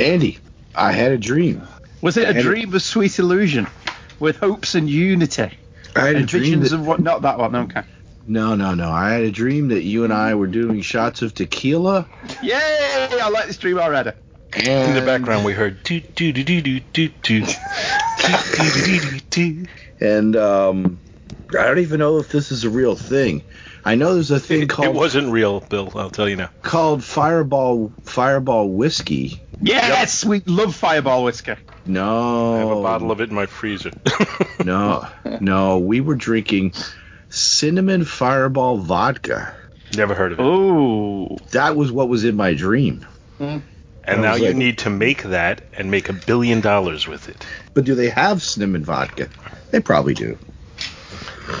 [0.00, 0.38] Andy,
[0.74, 1.66] I had a dream.
[2.00, 3.66] Was it I a had dream of sweet illusion
[4.18, 5.50] with hopes and unity
[5.94, 7.00] I had a dream visions that, of what?
[7.00, 7.54] Not that one.
[7.54, 7.82] Okay.
[8.26, 8.90] No, no, no.
[8.90, 12.06] I had a dream that you and I were doing shots of tequila.
[12.42, 12.58] Yay!
[13.20, 14.12] I like this dream already.
[14.52, 17.46] And In the background, we heard do do do do do do do do
[18.74, 19.66] do do do.
[20.00, 21.00] And um,
[21.50, 23.42] I don't even know if this is a real thing.
[23.84, 25.90] I know there's a thing It, called it wasn't real, Bill.
[25.94, 26.50] I'll tell you now.
[26.62, 29.40] called Fireball Fireball whiskey.
[29.62, 31.54] Yes, we love Fireball whiskey.
[31.86, 33.90] No, I have a bottle of it in my freezer.
[34.64, 35.06] no,
[35.40, 35.78] no.
[35.78, 36.72] We were drinking
[37.28, 39.54] cinnamon Fireball vodka.
[39.96, 40.42] Never heard of it.
[40.42, 43.06] Oh, That was what was in my dream.
[43.38, 43.58] Hmm.
[44.04, 47.06] and I now was you like- need to make that and make a billion dollars
[47.08, 47.44] with it.
[47.74, 49.28] But do they have cinnamon vodka?
[49.70, 50.38] They probably do.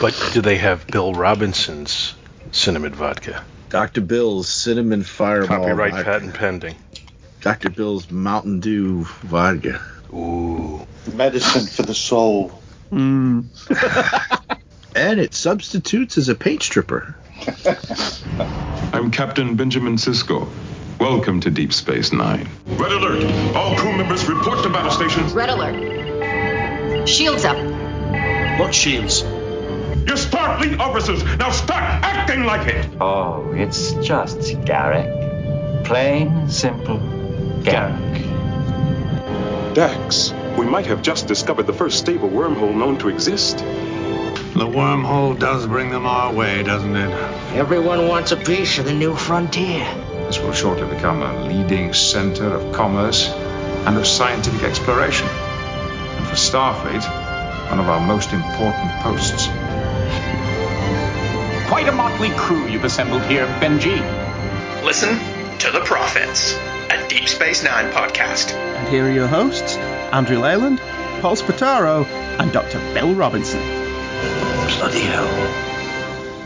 [0.00, 2.14] But do they have Bill Robinson's
[2.52, 3.44] cinnamon vodka?
[3.68, 4.00] Dr.
[4.00, 6.04] Bill's cinnamon Fireball Copyright vodka.
[6.04, 6.74] patent pending.
[7.40, 7.70] Dr.
[7.70, 9.80] Bill's Mountain Dew vodka.
[10.12, 10.86] Ooh.
[11.14, 12.60] Medicine for the soul.
[12.90, 13.44] mm.
[14.96, 17.14] And it substitutes as a paint stripper.
[18.92, 20.48] I'm Captain Benjamin Sisko.
[20.98, 22.48] Welcome to Deep Space Nine.
[22.66, 23.24] Red alert!
[23.54, 25.32] All crew members report to battle stations.
[25.32, 27.08] Red alert.
[27.08, 27.56] Shields up.
[28.58, 29.22] What shields?
[30.06, 31.22] You're Starfleet officers.
[31.38, 32.86] Now start acting like it.
[33.00, 35.84] Oh, it's just Garak.
[35.84, 36.98] Plain, simple
[37.62, 38.14] Garak.
[39.74, 43.58] Dax, we might have just discovered the first stable wormhole known to exist.
[43.58, 47.10] The wormhole does bring them our way, doesn't it?
[47.54, 49.86] Everyone wants a piece of the new frontier.
[50.26, 55.28] This will shortly become a leading center of commerce and of scientific exploration.
[55.28, 57.04] And for Starfleet,
[57.70, 59.48] one of our most important posts.
[61.70, 64.00] Quite a motley crew you've assembled here, Benji.
[64.82, 65.16] Listen
[65.58, 66.56] to The Prophets,
[66.90, 68.52] a Deep Space Nine podcast.
[68.52, 69.76] And here are your hosts,
[70.12, 70.80] Andrew Leyland,
[71.20, 72.04] Paul Spataro,
[72.40, 72.80] and Dr.
[72.92, 73.60] Bill Robinson.
[74.78, 75.28] Bloody hell.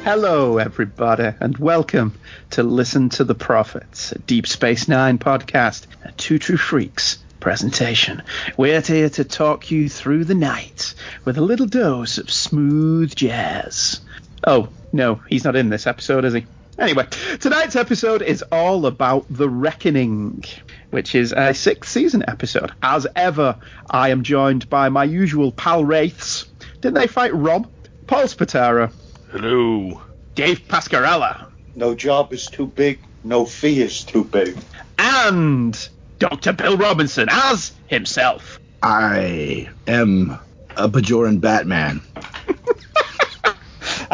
[0.04, 2.18] Hello, everybody, and welcome
[2.50, 8.22] to Listen to the Prophets, a Deep Space Nine podcast, a Two True Freaks presentation.
[8.58, 10.94] We're here to talk you through the night
[11.24, 14.02] with a little dose of smooth jazz.
[14.46, 16.46] Oh, no, he's not in this episode, is he?
[16.78, 17.06] Anyway,
[17.40, 20.44] tonight's episode is all about The Reckoning,
[20.90, 22.72] which is a sixth season episode.
[22.80, 23.56] As ever,
[23.90, 26.46] I am joined by my usual pal Wraiths.
[26.80, 27.68] Didn't they fight Rob?
[28.06, 28.92] Paul Spataro.
[29.32, 30.00] Hello.
[30.36, 31.50] Dave Pascarella.
[31.74, 34.56] No job is too big, no fee is too big.
[34.96, 35.76] And
[36.20, 36.52] Dr.
[36.52, 38.60] Bill Robinson as himself.
[38.80, 40.38] I am
[40.76, 42.00] a Bajoran Batman.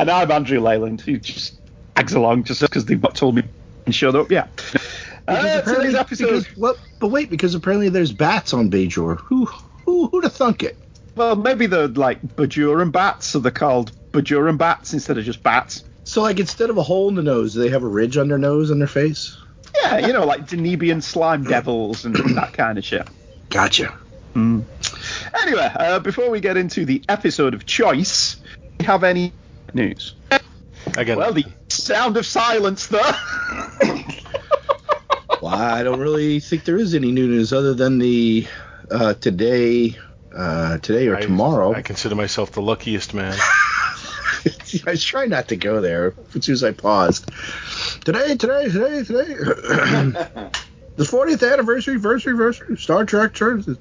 [0.00, 1.61] And I'm Andrew Leyland, who just
[1.94, 3.43] tags along just because they've not told me
[3.84, 4.49] and showed up yet.
[5.28, 6.25] Uh, today's episode.
[6.25, 9.19] because, well, but wait, because apparently there's bats on Bajor.
[9.21, 9.44] Who,
[9.84, 10.78] who, who'd have thunk it?
[11.16, 15.84] Well, maybe they're like Bajoran bats, so they're called Bajoran bats instead of just bats.
[16.05, 18.28] So, like, instead of a hole in the nose, do they have a ridge on
[18.28, 19.37] their nose on their face?
[19.83, 23.06] Yeah, you know, like Denebian slime devils and that kind of shit.
[23.50, 23.94] Gotcha.
[24.34, 28.39] Anyway, uh, before we get into the episode of choice,
[28.81, 29.34] have any
[29.75, 30.15] news?
[30.97, 33.01] I got Well, the sound of silence, though.
[35.43, 38.47] Well, I don't really think there is any new news other than the
[38.91, 39.97] uh, today,
[40.37, 41.73] uh, today or I- tomorrow.
[41.73, 43.35] I consider myself the luckiest man.
[44.87, 47.31] I was trying not to go there as soon as I paused.
[48.05, 49.35] Today, today, today, today.
[50.97, 52.77] the 40th anniversary, anniversary, anniversary.
[52.77, 53.79] Star Trek, Star- the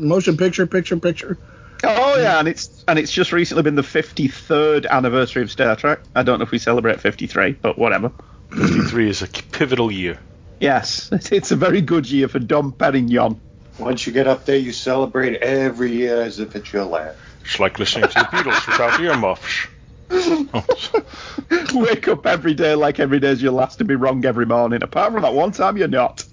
[0.00, 1.36] motion picture, picture, picture.
[1.84, 6.00] Oh yeah, and it's and it's just recently been the 53rd anniversary of Star Trek.
[6.14, 8.12] I don't know if we celebrate 53, but whatever.
[8.50, 10.18] 53 is a pivotal year.
[10.60, 13.38] Yes, it's a very good year for Dom Perignon.
[13.78, 17.18] Once you get up there, you celebrate every year as if it's your last.
[17.42, 19.68] It's like listening to the Beatles without earmuffs.
[21.74, 24.82] Wake up every day like every day's your last and be wrong every morning.
[24.82, 26.24] Apart from that one time, you're not.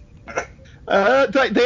[0.87, 1.65] Uh, they, they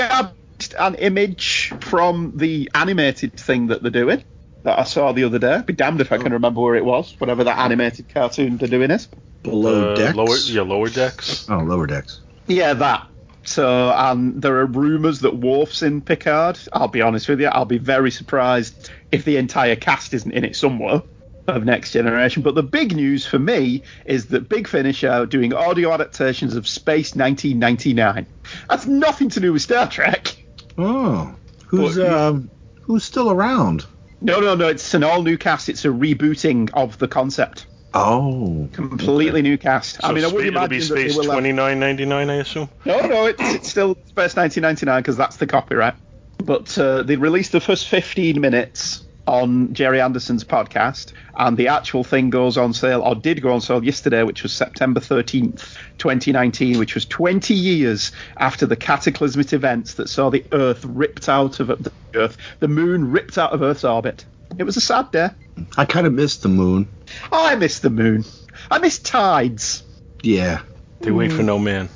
[0.73, 4.23] have an image from the animated thing that they're doing
[4.63, 5.61] that I saw the other day.
[5.65, 8.91] Be damned if I can remember where it was, whatever that animated cartoon they're doing
[8.91, 9.07] is.
[9.43, 10.15] Below Uh, decks.
[10.15, 11.47] Lower, yeah, lower decks.
[11.49, 12.21] Oh, lower decks.
[12.47, 13.07] Yeah, that.
[13.43, 16.59] So, and there are rumours that Worf's in Picard.
[16.73, 20.43] I'll be honest with you, I'll be very surprised if the entire cast isn't in
[20.43, 21.01] it somewhere
[21.47, 22.43] of Next Generation.
[22.43, 26.67] But the big news for me is that Big Finish are doing audio adaptations of
[26.67, 28.25] Space 1999.
[28.69, 30.35] That's nothing to do with Star Trek.
[30.77, 31.33] Oh,
[31.67, 32.49] who's What, you- um,
[32.81, 33.85] who's still around?
[34.21, 34.67] No, no, no.
[34.67, 35.69] It's an all new cast.
[35.69, 37.67] It's a rebooting of the concept.
[37.93, 40.03] Oh, Completely new cast.
[40.03, 41.79] I mean, I spa- would it'll imagine be that they space will have- twenty nine
[41.79, 42.69] ninety nine, I assume.
[42.85, 45.95] No, no, it's, it's still Space 1999 because that's the copyright.
[46.43, 52.03] But uh, they released the first 15 minutes on Gerry Anderson's podcast, and the actual
[52.03, 56.79] thing goes on sale, or did go on sale yesterday, which was September 13th, 2019,
[56.79, 61.67] which was 20 years after the cataclysmic events that saw the Earth ripped out of
[61.67, 64.25] the Earth, the Moon ripped out of Earth's orbit.
[64.57, 65.29] It was a sad day.
[65.77, 66.87] I kind of missed the moon.
[67.31, 68.23] Oh, I miss the moon.
[68.71, 69.83] I miss tides.
[70.23, 70.61] Yeah.
[71.01, 71.89] They wait for no man.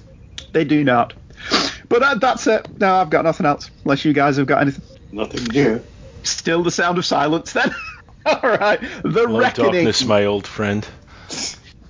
[0.51, 1.13] They do not.
[1.89, 2.79] But uh, that's it.
[2.79, 3.71] No, I've got nothing else.
[3.83, 4.83] Unless you guys have got anything.
[5.11, 5.83] Nothing new.
[6.23, 7.71] Still the sound of silence then.
[8.25, 8.79] All right.
[8.79, 9.71] The Hello, Reckoning.
[9.73, 10.87] darkness, my old friend.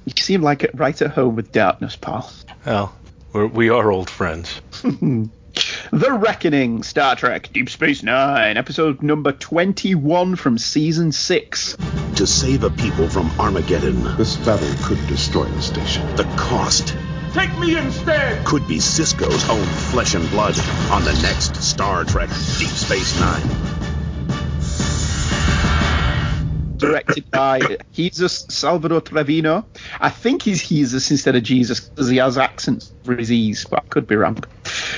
[0.06, 2.31] You seem like it right at home with darkness, pal.
[2.66, 2.95] Well,
[3.33, 4.62] we're, we are old friends.
[5.92, 11.75] The Reckoning, Star Trek Deep Space Nine, episode number 21 from season 6.
[12.16, 16.07] To save a people from Armageddon, This battle could destroy the station.
[16.16, 16.95] the cost
[17.34, 18.45] Take me instead!
[18.45, 20.57] could be Sisko's own flesh and blood
[20.89, 23.81] on the next Star Trek Deep Space Nine.
[26.81, 29.66] Directed by Jesus Salvador Trevino.
[30.00, 33.83] I think he's Jesus instead of Jesus because he has accents for his E's, but
[33.83, 34.44] I could be wrong.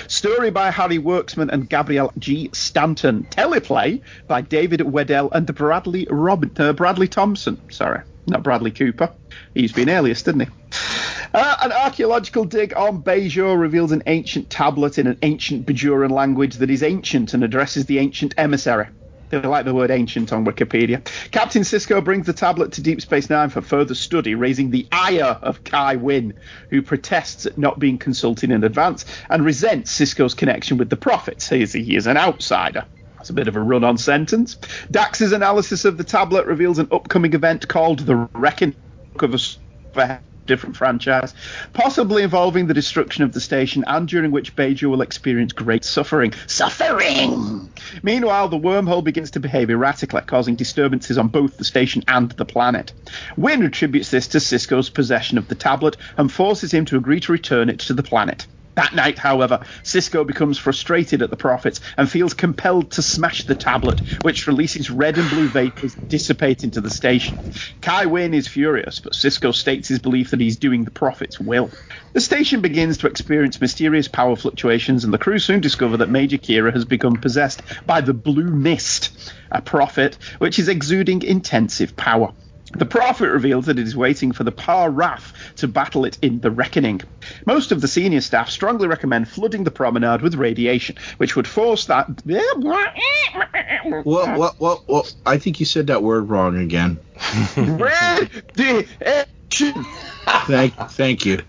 [0.08, 2.50] Story by Harry Werksman and Gabrielle G.
[2.54, 3.28] Stanton.
[3.32, 7.60] Teleplay by David Weddle and Bradley Robin, uh, Bradley Thompson.
[7.70, 9.12] Sorry, not Bradley Cooper.
[9.54, 10.48] He's been alias, didn't he?
[11.34, 16.56] Uh, an archaeological dig on Bajor reveals an ancient tablet in an ancient Bajoran language
[16.56, 18.88] that is ancient and addresses the ancient emissary.
[19.42, 21.04] They like the word ancient on Wikipedia.
[21.32, 25.40] Captain Sisko brings the tablet to Deep Space Nine for further study, raising the ire
[25.42, 26.36] of Kai Wynn,
[26.70, 31.50] who protests at not being consulted in advance and resents Sisko's connection with the Prophets.
[31.50, 32.86] He is, he is an outsider.
[33.18, 34.56] That's a bit of a run on sentence.
[34.92, 38.76] Dax's analysis of the tablet reveals an upcoming event called the Reckoning
[39.20, 41.34] of a different franchise,
[41.74, 46.34] possibly involving the destruction of the station and during which Bajor will experience great suffering.
[46.48, 47.72] Suffering!
[48.02, 52.46] Meanwhile, the wormhole begins to behave erratically, causing disturbances on both the station and the
[52.46, 52.94] planet.
[53.38, 57.32] Wynn attributes this to Sisko's possession of the tablet and forces him to agree to
[57.32, 58.48] return it to the planet.
[58.76, 63.56] That night, however, Sisko becomes frustrated at the Prophets and feels compelled to smash the
[63.56, 67.40] tablet, which releases red and blue vapors that dissipate into the station.
[67.82, 71.72] Kai Wynn is furious, but Sisko states his belief that he's doing the Prophet's will.
[72.14, 76.38] The station begins to experience mysterious power fluctuations, and the crew soon discover that Major
[76.38, 82.34] Kira has become possessed by the Blue Mist, a prophet which is exuding intensive power.
[82.76, 86.50] The prophet reveals that it is waiting for the Pah-wraith to battle it in the
[86.52, 87.02] Reckoning.
[87.46, 91.86] Most of the senior staff strongly recommend flooding the promenade with radiation, which would force
[91.86, 92.10] that.
[92.26, 94.04] Well,
[94.38, 97.00] well, well, well, I think you said that word wrong again.
[97.56, 98.88] Radiation!
[100.26, 101.42] Thank, thank you.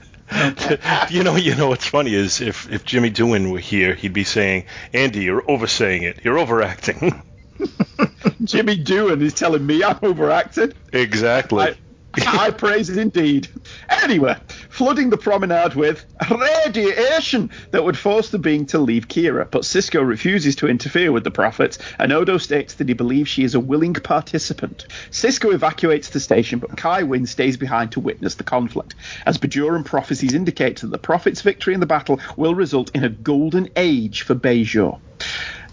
[1.11, 4.25] you know, you know what's funny is if if Jimmy Doohan were here, he'd be
[4.25, 6.21] saying, "Andy, you're oversaying it.
[6.25, 7.23] You're overacting."
[8.45, 10.73] Jimmy Doohan is telling me I'm overacting.
[10.93, 11.65] exactly.
[11.65, 11.77] I,
[12.23, 13.49] high praises indeed.
[13.89, 14.37] Anyway,
[14.69, 20.07] flooding the promenade with radiation that would force the being to leave Kira, but Sisko
[20.07, 23.61] refuses to interfere with the prophets, and Odo states that he believes she is a
[23.61, 24.87] willing participant.
[25.11, 28.95] Sisko evacuates the station, but Kai Wynn stays behind to witness the conflict,
[29.27, 33.09] as Bajoran prophecies indicate that the prophets' victory in the battle will result in a
[33.09, 35.01] golden age for Bajor.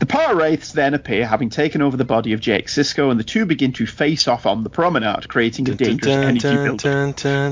[0.01, 3.45] The Pah-wraiths then appear, having taken over the body of Jake Sisko, and the two
[3.45, 6.79] begin to face off on the promenade, creating a dangerous energy buildup.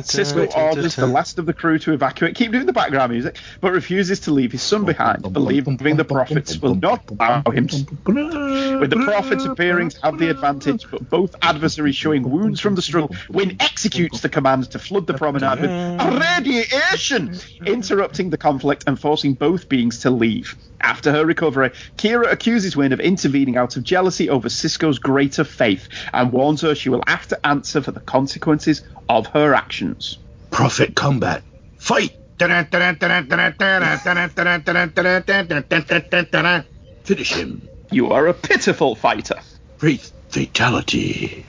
[0.01, 2.34] Sisko orders the last of the crew to evacuate.
[2.34, 6.60] Keep doing the background music, but refuses to leave his son behind, believing the prophets
[6.60, 7.68] will not allow him.
[7.68, 7.86] to-
[8.79, 12.82] With the prophets appearing to have the advantage, but both adversaries showing wounds from the
[12.82, 19.00] struggle, Wynn executes the command to flood the promenade with radiation, interrupting the conflict and
[19.00, 20.56] forcing both beings to leave.
[20.82, 25.89] After her recovery, Kira accuses Wynn of intervening out of jealousy over Sisko's greater faith
[26.13, 30.17] and warns her she will have to answer for the consequences of her actions.
[30.50, 31.43] Prophet combat.
[31.79, 32.15] Fight!
[37.03, 37.67] Finish him.
[37.91, 39.41] You are a pitiful fighter.
[39.81, 41.46] Wraith fatality.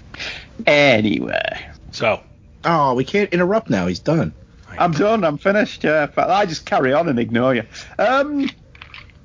[0.66, 1.68] Anyway.
[1.92, 2.20] So.
[2.64, 3.86] Oh, we can't interrupt now.
[3.86, 4.34] He's done.
[4.76, 5.22] I'm done.
[5.22, 5.84] I'm finished.
[5.84, 7.62] Yeah, but I just carry on and ignore you.
[7.98, 8.50] Um,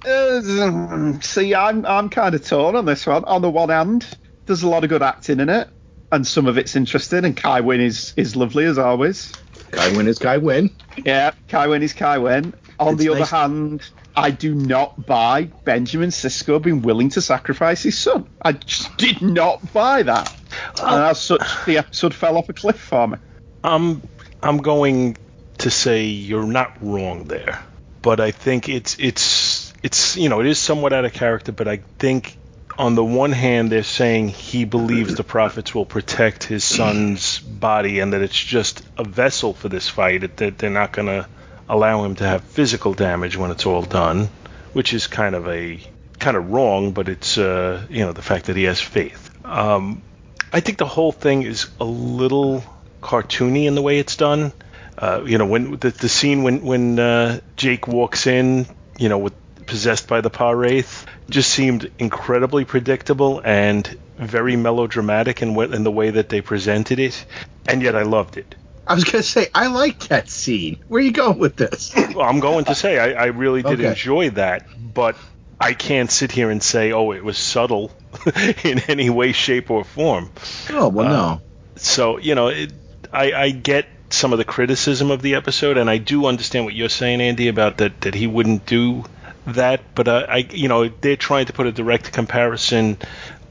[0.06, 3.24] uh, see, I'm I'm kind of torn on this one.
[3.26, 4.08] On the one hand,
[4.46, 5.68] there's a lot of good acting in it,
[6.12, 7.26] and some of it's interesting.
[7.26, 9.34] And Kai Wynn is is lovely as always.
[9.72, 10.70] Kai Wynn is Kai Wynn.
[11.04, 12.54] Yeah, Kai Wynn is Kai Wynn.
[12.80, 17.84] On It's the other hand, I do not buy Benjamin Sisko being willing to sacrifice
[17.84, 18.30] his son.
[18.42, 20.34] I just did not buy that.
[20.82, 23.18] And as such, the episode fell off a cliff for me.
[23.64, 24.02] I'm
[24.42, 25.18] I'm going
[25.60, 27.64] to say you're not wrong there,
[28.02, 31.68] but I think it's it's it's you know it is somewhat out of character, but
[31.68, 32.38] I think
[32.76, 38.00] on the one hand they're saying he believes the prophets will protect his son's body
[38.00, 41.28] and that it's just a vessel for this fight that they're not going to
[41.70, 44.28] allow him to have physical damage when it's all done,
[44.74, 45.80] which is kind of a
[46.18, 49.30] kind of wrong, but it's uh, you know the fact that he has faith.
[49.46, 50.02] Um,
[50.52, 52.64] I think the whole thing is a little
[53.04, 54.52] cartoony in the way it's done.
[54.98, 58.66] Uh, you know, when the, the scene when when uh, Jake walks in,
[58.98, 65.60] you know, with possessed by the Pah-wraith, just seemed incredibly predictable and very melodramatic in,
[65.74, 67.26] in the way that they presented it,
[67.68, 68.56] and yet I loved it.
[68.88, 70.78] I was gonna say I liked that scene.
[70.88, 71.92] Where are you going with this?
[71.96, 73.90] Well, I'm going to say I, I really did Okay.
[73.90, 75.16] enjoy that, but
[75.60, 77.92] I can't sit here and say, oh, it was subtle
[78.64, 80.30] in any way, shape, or form.
[80.70, 81.16] Oh well, no.
[81.16, 81.38] Uh,
[81.78, 82.72] so you know, it,
[83.12, 86.76] I, I get some of the criticism of the episode, and I do understand what
[86.76, 89.04] you're saying, Andy, about that that he wouldn't do
[89.48, 89.82] that.
[89.96, 92.98] But uh, I, you know, they're trying to put a direct comparison.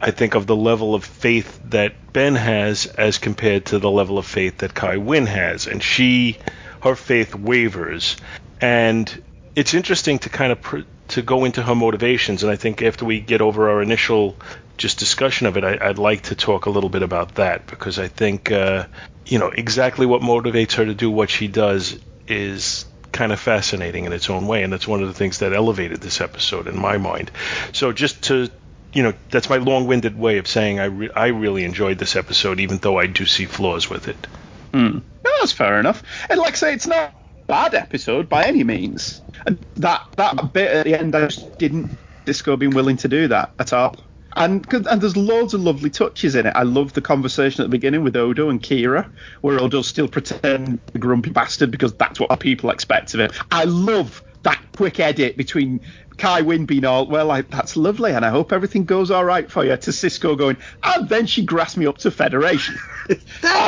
[0.00, 4.18] I think of the level of faith that Ben has as compared to the level
[4.18, 6.38] of faith that Kai Wynn has, and she,
[6.82, 8.16] her faith wavers,
[8.60, 9.22] and
[9.56, 12.42] it's interesting to kind of pr- to go into her motivations.
[12.42, 14.36] And I think after we get over our initial
[14.76, 17.98] just discussion of it, I, I'd like to talk a little bit about that because
[17.98, 18.86] I think uh,
[19.26, 24.04] you know exactly what motivates her to do what she does is kind of fascinating
[24.04, 26.78] in its own way, and that's one of the things that elevated this episode in
[26.78, 27.30] my mind.
[27.72, 28.50] So just to
[28.92, 32.60] you know, that's my long-winded way of saying I re- I really enjoyed this episode,
[32.60, 34.26] even though I do see flaws with it.
[34.72, 34.98] Hmm.
[35.24, 36.02] No, that's fair enough.
[36.30, 39.20] And like I say, it's not a bad episode by any means.
[39.46, 41.90] And that that bit at the end, I just didn't
[42.24, 43.96] Disco being willing to do that at all.
[44.36, 46.52] And 'cause- and there's loads of lovely touches in it.
[46.56, 49.06] I love the conversation at the beginning with Odo and Kira,
[49.40, 53.30] where Odo's still pretending the grumpy bastard because that's what people expect of him.
[53.50, 55.80] I love that quick edit between
[56.18, 59.50] Kai Wynn being all, well, I, that's lovely, and I hope everything goes all right
[59.50, 62.76] for you, to Sisko going, and then she grasped me up to Federation.
[63.10, 63.14] I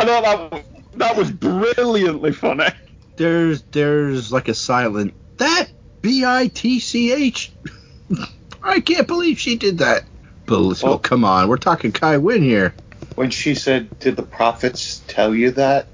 [0.06, 0.64] thought that,
[0.96, 2.66] that was brilliantly funny.
[3.16, 5.68] There's there's like a silent that
[6.02, 7.50] B I T C H.
[8.62, 10.04] I can't believe she did that.
[10.46, 10.92] But let's Oh.
[10.94, 12.74] oh, come on, we're talking Kai Wynn here.
[13.14, 15.86] When she said, "Did the prophets tell you that?"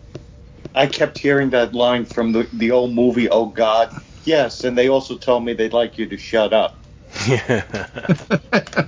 [0.75, 3.95] I kept hearing that line from the the old movie Oh God.
[4.25, 6.77] Yes, and they also told me they'd like you to shut up.
[7.27, 7.65] Yeah.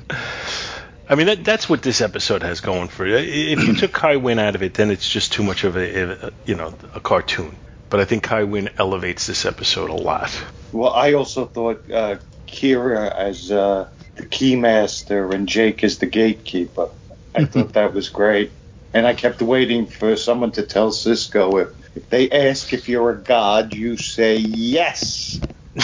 [1.08, 3.28] I mean, that, that's what this episode has going for it.
[3.28, 6.26] If you took Kai Wynn out of it, then it's just too much of a,
[6.28, 7.54] a you know a cartoon.
[7.90, 10.30] But I think Kai Wynn elevates this episode a lot.
[10.72, 12.16] Well, I also thought uh,
[12.46, 16.88] Kira as uh, the keymaster and Jake is the gatekeeper.
[17.34, 18.52] I thought that was great.
[18.92, 23.10] And I kept waiting for someone to tell Sisko if, if they ask if you're
[23.10, 25.40] a god, you say yes.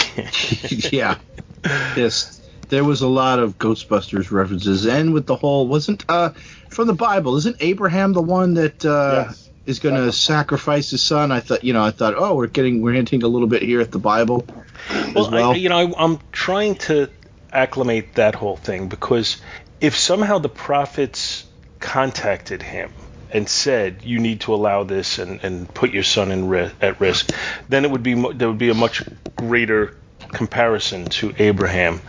[0.91, 1.17] yeah.
[1.65, 2.37] Yes.
[2.69, 6.29] There was a lot of Ghostbusters references, and with the whole wasn't uh
[6.69, 9.49] from the Bible, isn't Abraham the one that uh Yes.
[9.65, 11.33] is going to sacrifice his son?
[11.33, 13.81] I thought, you know, I thought, oh, we're getting we're hinting a little bit here
[13.81, 14.45] at the Bible
[15.13, 15.51] Well, as well.
[15.51, 17.09] I, you know, I, I'm trying to
[17.51, 19.41] acclimate that whole thing because
[19.79, 21.45] if somehow the prophets
[21.79, 22.91] contacted him
[23.33, 26.99] and said you need to allow this and, and put your son in ri- at
[26.99, 27.31] risk,
[27.69, 29.03] then it would be mu- there would be a much
[29.35, 29.95] greater
[30.33, 32.01] comparison to Abraham.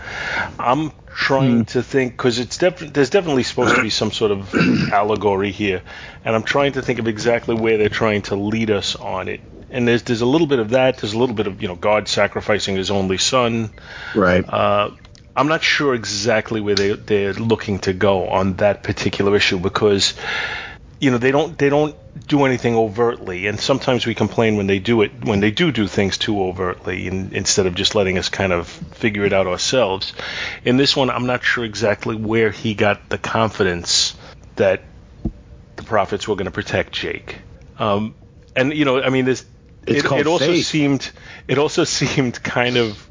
[0.58, 4.54] I'm trying to think because it's def- there's definitely supposed to be some sort of
[4.92, 5.82] allegory here,
[6.24, 9.40] and I'm trying to think of exactly where they're trying to lead us on it.
[9.70, 10.98] And there's there's a little bit of that.
[10.98, 13.70] There's a little bit of you know God sacrificing His only Son.
[14.14, 14.44] right.
[14.46, 14.90] Uh,
[15.34, 20.14] I'm not sure exactly where they they're looking to go on that particular issue because
[21.00, 21.96] you know they don't they don't
[22.26, 23.46] do anything overtly.
[23.46, 27.06] And sometimes we complain when they do it when they do do things too overtly
[27.06, 30.12] instead of just letting us kind of figure it out ourselves.
[30.64, 34.14] In this one i'm not sure exactly where he got the confidence
[34.56, 34.82] that
[35.76, 37.38] the prophets were going to protect jake.
[37.78, 38.14] Um,
[38.54, 39.46] and you know i mean this
[39.86, 40.66] It's it, called it also faith.
[40.66, 41.10] seemed
[41.48, 43.08] it also seemed kind of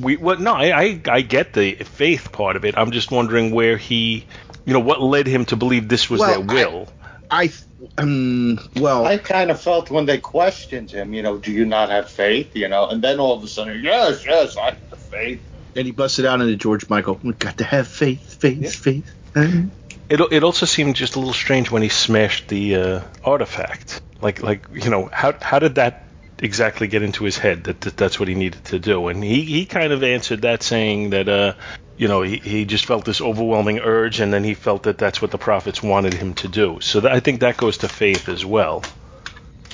[0.00, 3.50] we well no I, I I get the faith part of it i'm just wondering
[3.50, 4.26] where he
[4.64, 6.88] you know what led him to believe this was Well, their will
[7.30, 7.50] I
[7.98, 11.88] um well I kind of felt when they questioned him, you know, do you not
[11.90, 12.54] have faith?
[12.54, 15.42] You know, and then all of a sudden, yes, yes, I have faith.
[15.74, 17.18] and he busted out into George Michael.
[17.22, 19.10] We got to have faith, faith, faith.
[19.34, 19.72] Um,
[20.08, 24.02] It, it also seemed just a little strange when he smashed the uh, artifact.
[24.22, 26.04] Like like you know how how did that
[26.38, 29.08] exactly get into his head that, that that's what he needed to do?
[29.08, 31.54] And he, he kind of answered that saying that uh
[31.96, 35.20] you know he, he just felt this overwhelming urge and then he felt that that's
[35.20, 36.78] what the prophets wanted him to do.
[36.80, 38.82] So that, I think that goes to faith as well.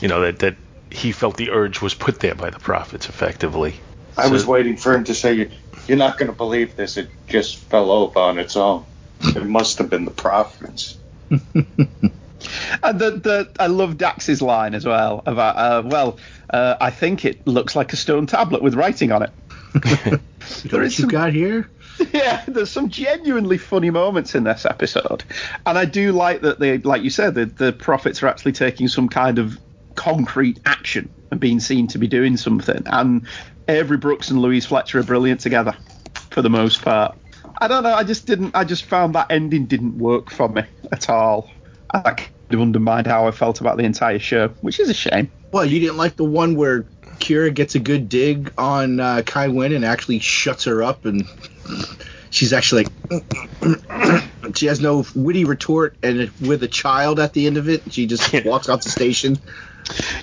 [0.00, 0.56] you know that that
[0.90, 3.74] he felt the urge was put there by the prophets effectively.
[4.16, 5.50] I So- was waiting for him to say,
[5.86, 6.96] "You're not going to believe this.
[6.96, 8.84] It just fell over on its own."
[9.20, 10.96] It must have been the prophets.
[12.82, 16.18] And the, the I love Dax's line as well about uh, well,
[16.50, 19.30] uh, I think it looks like a stone tablet with writing on it.
[20.64, 21.68] There is you some- got here?
[22.12, 25.24] yeah, there's some genuinely funny moments in this episode,
[25.66, 28.86] and I do like that they, like you said, the, the prophets are actually taking
[28.86, 29.58] some kind of
[29.96, 32.82] concrete action and being seen to be doing something.
[32.86, 33.26] And
[33.66, 35.76] Avery Brooks and Louise Fletcher are brilliant together
[36.30, 37.18] for the most part.
[37.60, 37.94] I don't know.
[37.94, 38.54] I just didn't.
[38.54, 41.50] I just found that ending didn't work for me at all.
[41.92, 45.30] I kind of undermined how I felt about the entire show, which is a shame.
[45.52, 46.82] Well, you didn't like the one where
[47.18, 51.26] Kira gets a good dig on uh, Kai Wynn and actually shuts her up, and
[52.30, 54.22] she's actually like,
[54.54, 58.06] she has no witty retort, and with a child at the end of it, she
[58.06, 59.38] just walks off the station.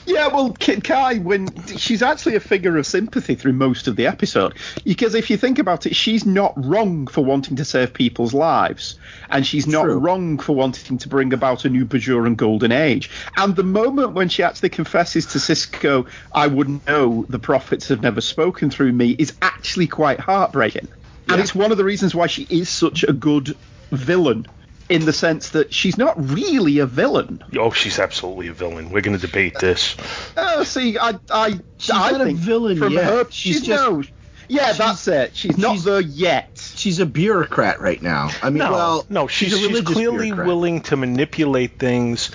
[0.05, 1.47] Yeah, well, Kit Kai, when
[1.77, 5.57] she's actually a figure of sympathy through most of the episode, because if you think
[5.57, 9.97] about it, she's not wrong for wanting to save people's lives, and she's not True.
[9.97, 13.09] wrong for wanting to bring about a new Bajoran golden age.
[13.37, 18.03] And the moment when she actually confesses to Sisko, "I wouldn't know, the prophets have
[18.03, 20.87] never spoken through me," is actually quite heartbreaking,
[21.29, 23.55] and it's one of the reasons why she is such a good
[23.91, 24.45] villain.
[24.87, 27.43] In the sense that she's not really a villain.
[27.57, 28.91] Oh, she's absolutely a villain.
[28.91, 29.95] We're going to debate this.
[30.37, 33.03] Oh, see, I, I, She's I not a villain from yet.
[33.05, 34.03] her, She's she's, just- no,
[34.47, 35.35] yeah, that's it.
[35.35, 36.71] She's not she's- there yet.
[36.75, 38.29] She's a bureaucrat right now.
[38.43, 40.45] I mean, No, well, no, she's, a she's religious clearly bureaucrat.
[40.47, 42.29] willing to manipulate things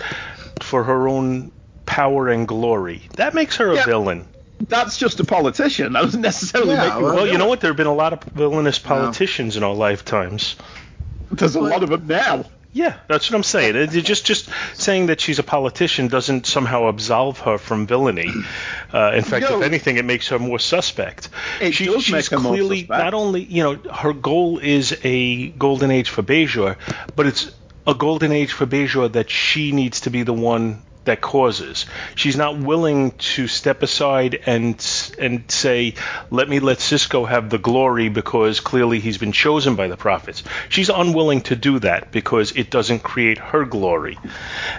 [0.61, 1.52] for her own
[1.87, 3.02] power and glory.
[3.14, 3.85] That makes her a Yeah.
[3.85, 4.26] villain.
[4.61, 5.93] That's just a politician.
[5.95, 7.61] That doesn't necessarily Yeah, make well, a Well, you know what?
[7.61, 10.57] There have been a lot of villainous politicians in our lifetimes.
[11.31, 12.45] There's a lot of them now.
[12.73, 13.75] Yeah, that's what I'm saying.
[13.75, 18.31] It- it just just saying that she's a politician doesn't somehow absolve her from villainy.
[18.93, 19.59] Uh, in fact, No.
[19.61, 21.29] if anything, it makes her more suspect.
[21.61, 23.05] It She- does she's make her more clearly suspect.
[23.05, 26.75] not only you know her goal is a golden age for Bajor,
[27.14, 27.50] but it's
[27.87, 31.87] a golden age for Bajor that she needs to be the one that causes.
[32.15, 34.75] She's not willing to step aside and
[35.19, 35.95] and say,
[36.31, 40.43] "Let me let Sisko have the glory because clearly he's been chosen by the prophets."
[40.69, 44.19] She's unwilling to do that because it doesn't create her glory.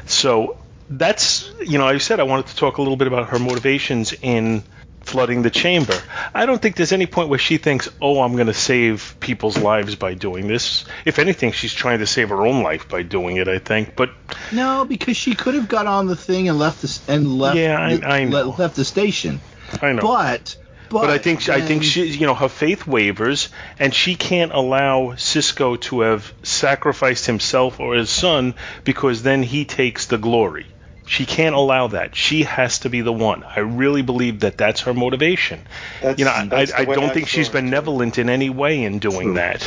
[0.05, 0.57] So
[0.89, 4.13] that's you know I said I wanted to talk a little bit about her motivations
[4.21, 4.63] in
[5.01, 5.95] flooding the chamber.
[6.33, 9.57] I don't think there's any point where she thinks, "Oh, I'm going to save people's
[9.57, 13.37] lives by doing this." If anything, she's trying to save her own life by doing
[13.37, 13.47] it.
[13.47, 14.11] I think, but
[14.51, 17.57] No, because she could have got on the thing and left this and left.
[17.57, 18.45] Yeah, I- the, I know.
[18.45, 19.41] le- left the station.
[19.81, 20.01] I know.
[20.01, 20.55] But
[20.89, 23.47] but, But I think I think she, you know, her faith wavers,
[23.79, 29.63] and she can't allow Sisko to have sacrificed himself or his son because then he
[29.63, 30.65] takes the glory.
[31.05, 32.15] She can't allow that.
[32.15, 33.43] She has to be the one.
[33.43, 35.59] I really believe that that's her motivation.
[36.01, 37.65] That's- you know, I, I, the I way don't I think she's saw it, too.
[37.67, 39.61] benevolent in any way in doing that.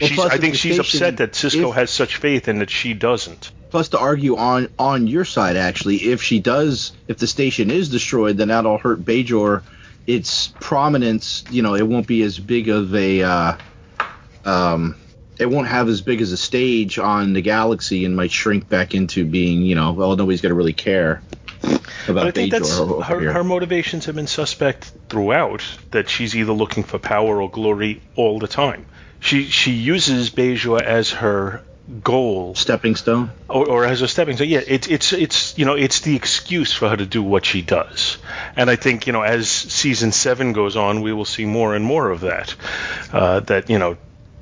[0.00, 3.50] She's, I think she's upset that Sisko if- has such faith and that she doesn't.
[3.70, 7.88] plus to argue on on your side actually if she does if the station is
[7.88, 9.62] destroyed then that'll hurt Bajor
[10.06, 13.56] its prominence you know it won't be as big of a uh,
[14.44, 14.94] um
[15.38, 18.94] it won't have as big as a stage on the galaxy and might shrink back
[18.94, 21.22] into being you know well nobody's gonna really care
[21.62, 25.62] But I about think Bajor her, her motivations have been suspect throughout.
[25.90, 28.86] That she's either looking for power or glory all the time.
[29.20, 31.62] She she uses Bajor as her
[32.02, 34.48] goal stepping stone or, or as a stepping stone.
[34.48, 37.62] Yeah, it's it's it's you know it's the excuse for her to do what she
[37.62, 38.18] does.
[38.56, 41.84] And I think you know as season seven goes on, we will see more and
[41.84, 42.54] more of that.
[43.12, 43.96] Uh, that you know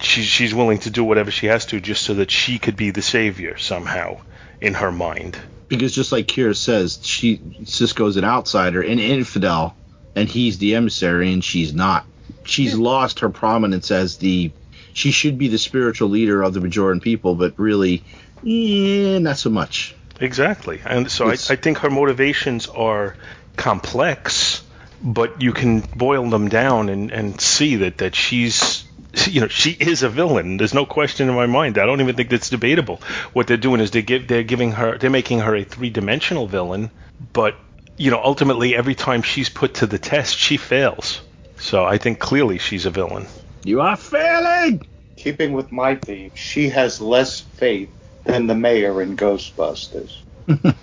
[0.04, 2.90] she's she's willing to do whatever she has to just so that she could be
[2.90, 4.20] the savior somehow
[4.60, 5.38] in her mind.
[5.68, 9.76] because just like Kira says she Sisko's an outsider an infidel
[10.14, 12.06] and he's the emissary and she's not
[12.44, 14.52] she's lost her prominence as the
[14.92, 18.02] she should be the spiritual leader of the Bajoran people but really
[18.42, 20.80] yeah not so much Exactly.
[20.84, 23.16] And so I, I think her motivations are
[23.56, 24.62] complex,
[25.02, 28.83] but you can boil them down and, and see that, that she's,
[29.26, 30.56] you know, she is a villain.
[30.56, 31.78] There's no question in my mind.
[31.78, 33.00] I don't even think that's debatable.
[33.32, 36.46] What they're doing is they give, they're giving her, they're making her a three dimensional
[36.46, 36.90] villain,
[37.32, 37.56] but,
[37.96, 41.20] you know, ultimately every time she's put to the test, she fails.
[41.58, 43.26] So I think clearly she's a villain.
[43.64, 44.82] you are failing
[45.16, 47.88] Keeping with my theme, she has less faith
[48.24, 50.10] than the mayor in Ghostbusters.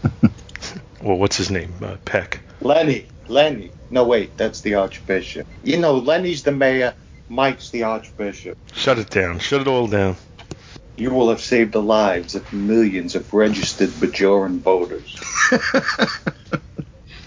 [1.04, 1.74] Well, what's his name?
[1.82, 2.42] Uh, Peck.
[2.62, 3.72] Lenny, Lenny.
[3.90, 5.48] No, wait, that's the Archbishop.
[5.64, 6.94] You know, Lenny's the mayor,
[7.32, 8.58] Mike's the Archbishop.
[8.74, 9.40] Shut it down.
[9.40, 10.18] Shut it all down.
[10.98, 15.16] You will have saved the lives of millions of registered Bajoran voters.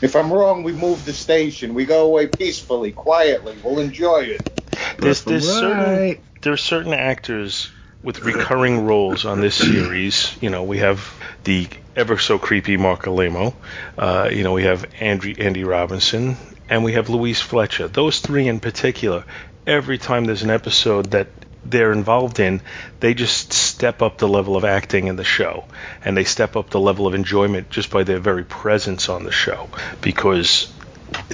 [0.03, 1.73] if I'm wrong, we move the station.
[1.73, 3.57] We go away peacefully, quietly.
[3.65, 4.61] We'll enjoy it.
[4.99, 7.71] There's, there's certain there are certain actors
[8.03, 10.37] with recurring roles on this series.
[10.43, 11.15] You know, we have
[11.45, 13.55] the ever so creepy Marc Alaimo.
[13.97, 16.37] Uh, you know, we have Andy, Andy Robinson,
[16.69, 17.89] and we have Louise Fletcher.
[17.89, 19.25] Those three in particular.
[19.67, 21.29] Every time there's an episode that
[21.65, 22.61] they're involved in,
[23.01, 25.65] they just step up the level of acting in the show,
[26.05, 29.33] and they step up the level of enjoyment just by their very presence on the
[29.33, 29.69] show
[30.01, 30.73] because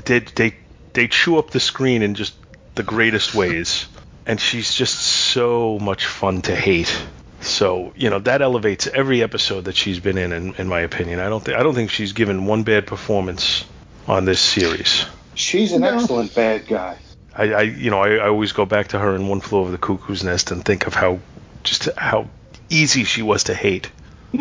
[0.05, 0.55] they they
[0.93, 2.35] they chew up the screen in just
[2.75, 3.87] the greatest ways,
[4.27, 6.95] and she's just so much fun to hate.
[7.41, 11.21] So you know that elevates every episode that she's been in, in, in my opinion.
[11.21, 13.65] I don't think I don't think she's given one bad performance
[14.07, 15.07] on this series.
[15.35, 16.99] She's an excellent bad guy.
[17.37, 19.71] I, I you know I, I always go back to her in One Flew Over
[19.71, 21.21] the Cuckoo's Nest and think of how
[21.65, 22.29] just how
[22.69, 23.91] easy she was to hate.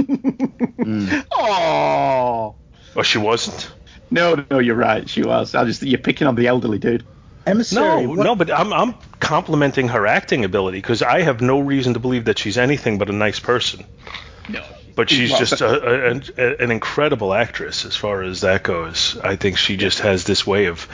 [1.32, 2.56] Oh.
[2.96, 3.72] Oh, she wasn't.
[4.12, 5.08] No, no, you're right.
[5.10, 5.54] She was.
[5.56, 7.06] I just you're picking on the elderly dude.
[7.46, 8.04] Emissary.
[8.06, 11.94] No, what- no, but I'm I'm complimenting her acting ability because I have no reason
[11.94, 13.86] to believe that she's anything but a nice person.
[14.50, 14.64] No.
[15.00, 19.18] But she's Well, just a, a, a, an incredible actress as far as that goes.
[19.24, 20.90] I think she just has this way of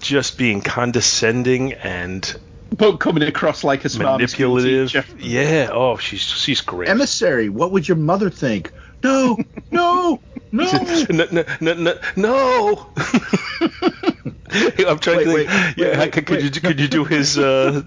[0.00, 2.34] just being condescending and
[2.74, 4.94] But coming across like a smart manipulative.
[5.18, 5.68] Yeah.
[5.70, 6.88] Oh, she's she's great.
[6.88, 7.50] Emissary.
[7.50, 8.72] What would your mother think?
[9.04, 9.36] No,
[9.70, 10.72] no, no.
[11.10, 12.90] no, no, no, no, no.
[14.86, 17.38] I'm trying Wait, to wait, yeah, wait, could, could you could you do his?
[17.42, 17.82] Uh...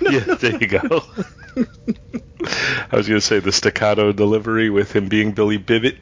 [0.00, 0.80] yeah, there you go.
[2.90, 5.98] I was gonna say the staccato delivery with him being Billy Bibbit.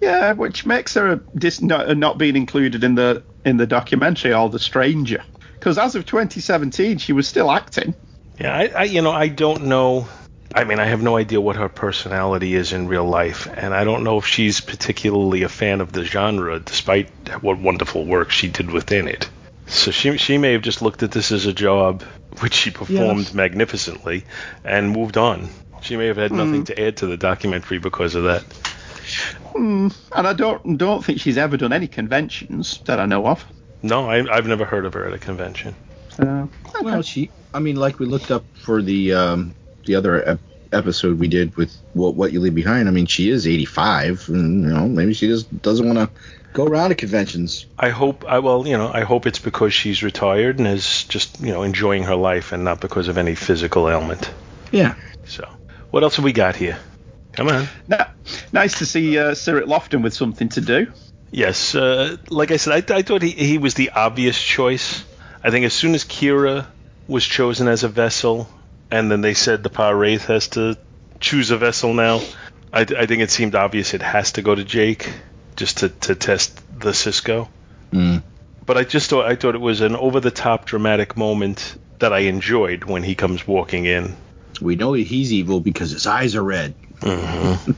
[0.00, 4.48] Yeah, which makes her dis- not, not being included in the in the documentary or
[4.48, 5.24] the stranger.
[5.54, 7.94] Because as of 2017, she was still acting.
[8.38, 10.06] yeah, I, I you know I don't know.
[10.54, 13.84] I mean, I have no idea what her personality is in real life, and I
[13.84, 17.08] don't know if she's particularly a fan of the genre, despite
[17.42, 19.28] what wonderful work she did within it.
[19.66, 22.02] So she she may have just looked at this as a job,
[22.40, 24.24] which she performed magnificently,
[24.64, 25.48] and moved on.
[25.82, 28.42] She may have had nothing to add to the documentary because of that.
[29.52, 33.44] Hmm, and I don't don't think she's ever done any conventions that I know of.
[33.82, 35.74] No, I, I've never heard of her at a convention.
[36.10, 36.48] So,
[36.82, 37.30] Well, she.
[37.52, 39.54] I mean, like we looked up for the um,
[39.86, 40.40] the other ep-
[40.72, 42.88] episode we did with what what you leave behind.
[42.88, 46.10] I mean, she is 85, and you know maybe she just doesn't want to
[46.52, 47.66] go around to conventions.
[47.78, 51.40] I hope I well, you know, I hope it's because she's retired and is just
[51.40, 54.30] you know enjoying her life and not because of any physical ailment.
[54.72, 54.94] Yeah.
[55.24, 55.48] So,
[55.90, 56.78] what else have we got here?
[57.32, 57.68] Come on.
[57.86, 58.06] na-
[58.52, 60.86] nice to see uh, Cirroc Lofton with something to do.
[61.30, 65.04] Yes, uh, like I said, I, I thought he, he was the obvious choice.
[65.42, 66.66] I think as soon as Kira
[67.08, 68.48] was chosen as a vessel,
[68.90, 70.76] and then they said the Pah-wraith has to
[71.20, 72.20] choose a vessel now,
[72.72, 75.12] I, I think it seemed obvious it has to go to Jake
[75.56, 77.48] just to, to test the Sisko.
[77.92, 78.22] Mm.
[78.64, 82.12] But I just thought I thought it was an over the top dramatic moment that
[82.12, 84.16] I enjoyed when he comes walking in.
[84.60, 86.74] We know he's evil because his eyes are red.
[87.00, 87.72] Mm-hmm.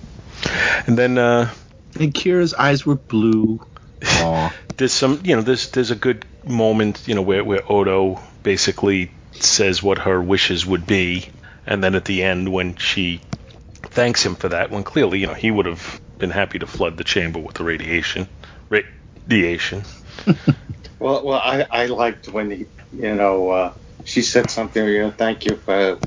[0.87, 1.51] and then uh,
[2.01, 3.61] And Kira's eyes were blue.
[4.77, 9.11] There's some you know there's there's a good moment you know where where Odo basically
[9.43, 11.29] says what her wishes would be,
[11.67, 13.21] and then at the end when she
[13.83, 16.97] thanks him for that, when clearly you know he would have been happy to flood
[16.97, 18.29] the chamber with the radiation,
[18.69, 19.85] radiation.
[20.99, 23.73] Well, well, I, I liked when he, you know, uh,
[24.05, 24.85] she said something.
[24.85, 25.99] You know, thank you for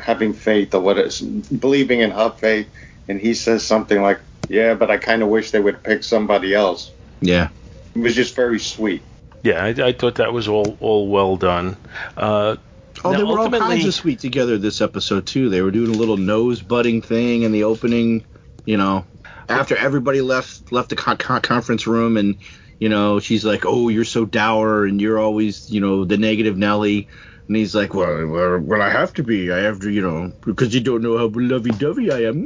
[0.00, 2.68] having faith or what is believing in her faith,
[3.08, 6.54] and he says something like, "Yeah, but I kind of wish they would pick somebody
[6.54, 7.48] else." Yeah.
[7.94, 9.02] It was just very sweet.
[9.42, 11.76] Yeah, I, I thought that was all all well done.
[12.16, 12.56] Uh,
[13.02, 15.48] Oh, they were all kinds of sweet together this episode too.
[15.48, 18.26] They were doing a little nose butting thing in the opening.
[18.66, 19.06] You know,
[19.48, 22.36] after everybody left left the con- con- conference room, and
[22.78, 26.58] you know, she's like, "Oh, you're so dour, and you're always, you know, the negative
[26.58, 27.08] Nelly."
[27.48, 29.50] And he's like, "Well, well, well I have to be.
[29.50, 32.44] I have to, you know, because you don't know how lovey-dovey I am."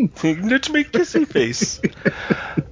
[0.20, 0.50] Mm.
[0.50, 1.80] Let's make kissy face.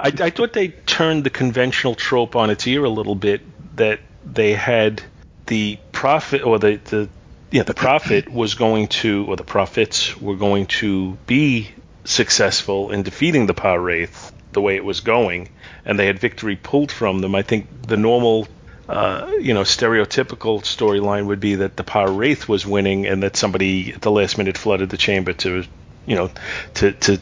[0.01, 3.43] I, I thought they turned the conventional trope on its ear a little bit.
[3.77, 5.03] That they had
[5.47, 7.09] the prophet or the the
[7.51, 11.71] yeah the prophet was going to or the prophets were going to be
[12.05, 15.51] successful in defeating the Pah-wraith the way it was going,
[15.85, 17.35] and they had victory pulled from them.
[17.35, 18.49] I think the normal.
[18.89, 23.93] Uh, you know, stereotypical storyline would be that the Pah-wraith was winning, and that somebody
[23.93, 25.65] at the last minute flooded the chamber to,
[26.09, 26.31] you know,
[26.75, 27.21] to to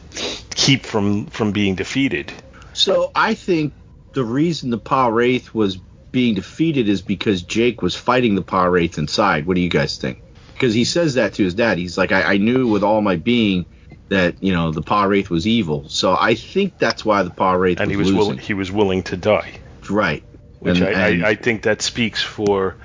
[0.55, 2.31] keep from from being defeated.
[2.73, 3.73] So I think
[4.13, 5.77] the reason the Pah-wraith was
[6.11, 9.45] being defeated is because Jake was fighting the Pah-wraith inside.
[9.45, 10.21] What do you guys think?
[10.53, 11.77] because he says that to his dad.
[11.77, 13.67] He's like, I, I knew with all my being
[14.09, 15.87] that you know the Pah-wraith was evil.
[15.89, 19.03] So I think that's why the Pah-wraith and was he was willing he was willing
[19.03, 19.59] to die.
[19.89, 20.23] Right.
[20.59, 22.75] Which And- I, and- I, I think that speaks for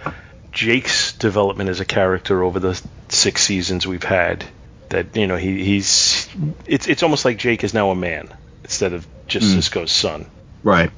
[0.52, 4.44] Jake's development as a character over the six seasons we've had.
[4.92, 6.28] That you know he, he's
[6.66, 8.28] it's it's almost like Jake is now a man
[8.62, 9.58] instead of just Mm.
[9.58, 10.26] Sisko's son.
[10.62, 10.90] Right.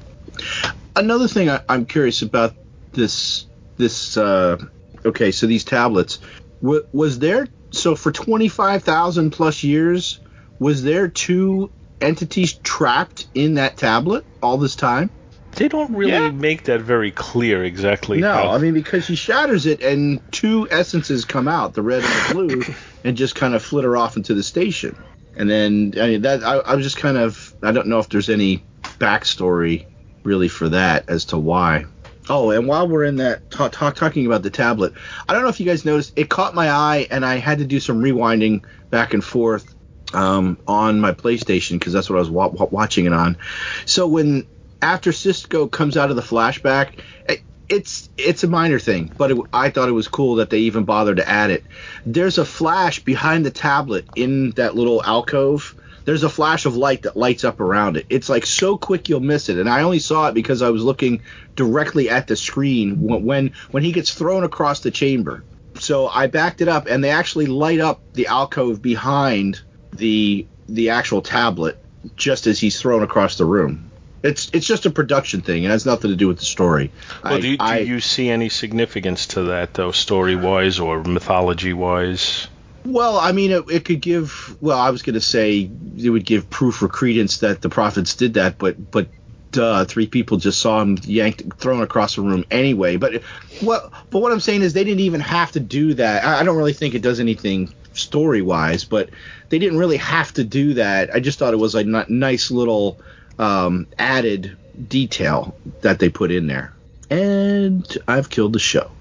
[0.95, 2.53] Another thing I, I'm curious about
[2.91, 3.45] this
[3.77, 4.57] this uh,
[5.05, 6.19] okay, so these tablets
[6.61, 10.19] wa was there so for 25,000 plus years
[10.59, 15.09] was there two entities trapped in that tablet all this time?
[15.55, 18.19] They don't really make that very clear exactly.
[18.19, 22.03] No, how- I mean because he shatters it and two essences come out, the red
[22.03, 24.95] and the blue, and just kind of flitter off into the station.
[25.37, 28.09] And then I mean that I, I was just kind of I don't know if
[28.09, 28.63] there's any
[28.99, 29.85] backstory
[30.23, 31.85] really for that as to why.
[32.27, 34.93] Oh, and while we're in that talk, ta- talking about the tablet,
[35.29, 37.65] I don't know if you guys noticed it caught my eye and I had to
[37.65, 39.75] do some rewinding back and forth
[40.13, 43.37] um, on my PlayStation because that's what I was wa- wa- watching it on.
[43.85, 44.47] So when
[44.85, 49.37] after Sisko comes out of the flashback, it, it's it's a minor thing, but it,
[49.51, 51.63] I thought it was cool that they even bothered to add it.
[52.05, 55.75] There's a flash behind the tablet in that little alcove.
[56.05, 58.05] There's a flash of light that lights up around it.
[58.09, 60.83] It's like so quick you'll miss it, and I only saw it because I was
[60.83, 61.23] looking
[61.55, 65.43] directly at the screen when when, when he gets thrown across the chamber.
[65.79, 69.61] So I backed it up, and they actually light up the alcove behind
[69.93, 71.79] the the actual tablet
[72.15, 73.84] just as he's thrown across the room.
[74.25, 75.63] It's it's just a production thing.
[75.63, 76.91] It has nothing to do with the story.
[77.23, 80.79] Well, I- do, you, do I- you see any significance to that, though, story wise
[80.79, 82.47] or mythology wise?
[82.85, 84.55] Well, I mean, it, it could give.
[84.61, 88.15] Well, I was going to say it would give proof or credence that the prophets
[88.15, 89.07] did that, but but
[89.51, 92.97] duh, three people just saw him yanked, thrown across the room anyway.
[92.97, 93.23] But
[93.61, 93.91] what?
[94.11, 96.23] But what I'm saying is they didn't even have to do that.
[96.23, 99.09] I, I don't really think it does anything story wise, but
[99.49, 101.13] they didn't really have to do that.
[101.13, 102.99] I just thought it was a nice little
[103.39, 106.73] um, added detail that they put in there.
[107.09, 108.91] And I've killed the show.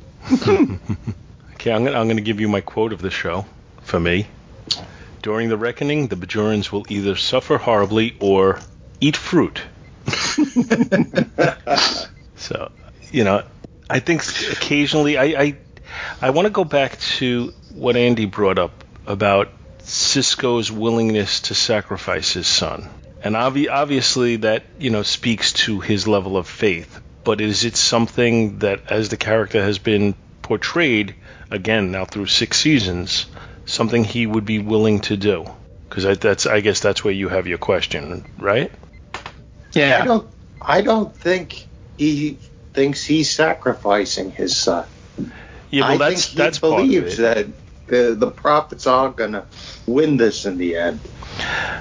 [1.55, 3.47] Okay, I'm gonna, I'm going to give you my quote of the show
[3.83, 4.27] for me.
[5.23, 8.61] During the reckoning, the Bajorans will either suffer horribly or
[9.01, 9.62] eat fruit.
[12.37, 12.70] so,
[13.11, 13.42] you know,
[13.88, 15.57] I think occasionally I I,
[16.20, 19.49] I want to go back to what Andy brought up about
[19.81, 22.88] Sisko's willingness to sacrifice his son.
[23.25, 27.01] And obvi- obviously that, you know, speaks to his level of faith.
[27.25, 31.15] But is it something that, as the character has been portrayed,
[31.51, 33.25] again, now through six seasons,
[33.65, 35.47] something he would be willing to do?
[35.89, 38.71] Because that's, I guess that's where you have your question, right?
[39.73, 40.01] Yeah.
[40.03, 40.31] I don't.
[40.67, 41.67] I don't think
[41.99, 42.39] he
[42.73, 44.87] thinks he's sacrificing his son.
[45.71, 47.23] Yeah, well, I that's think he that's part of believes it.
[47.23, 47.47] that
[47.87, 49.47] the the prophets are gonna
[49.87, 51.01] win this in the end.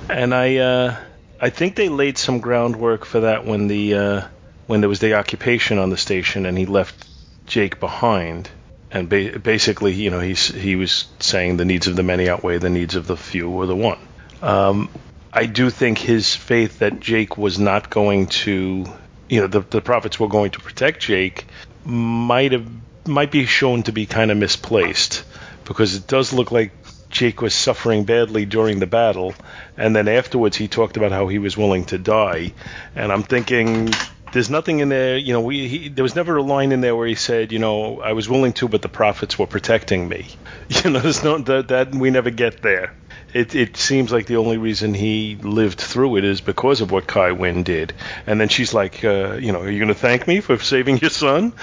[0.10, 0.98] And I uh,
[1.44, 4.22] I think they laid some groundwork for that when the uh,
[4.68, 7.06] when there was the occupation on the station and he left
[7.46, 8.50] Jake behind.
[8.90, 12.60] And ba- basically, you know, he's he was saying the needs of the many outweigh
[12.60, 14.00] the needs of the few or the one.
[14.42, 14.88] Um,
[15.34, 18.86] I do think his faith that Jake was not going to,
[19.28, 21.46] you know, the the prophets were going to protect Jake
[21.84, 22.68] might have
[23.06, 25.26] might be shown to be kind of misplaced
[25.66, 26.83] because it does look like
[27.14, 29.34] Jake was suffering badly during the battle,
[29.78, 32.52] and then afterwards he talked about how he was willing to die,
[32.96, 33.92] and I'm thinking
[34.34, 36.96] there's nothing in there, you know, we he, there was never a line in there
[36.96, 40.28] where he said, you know, I was willing to, but the prophets were protecting me.
[40.84, 42.96] You know, there's no that that we never get there.
[43.34, 47.06] It it seems like the only reason he lived through it is because of what
[47.06, 47.94] Kai Wynn did,
[48.26, 50.98] and then she's like, uh, you know, are you going to thank me for saving
[50.98, 51.54] your son?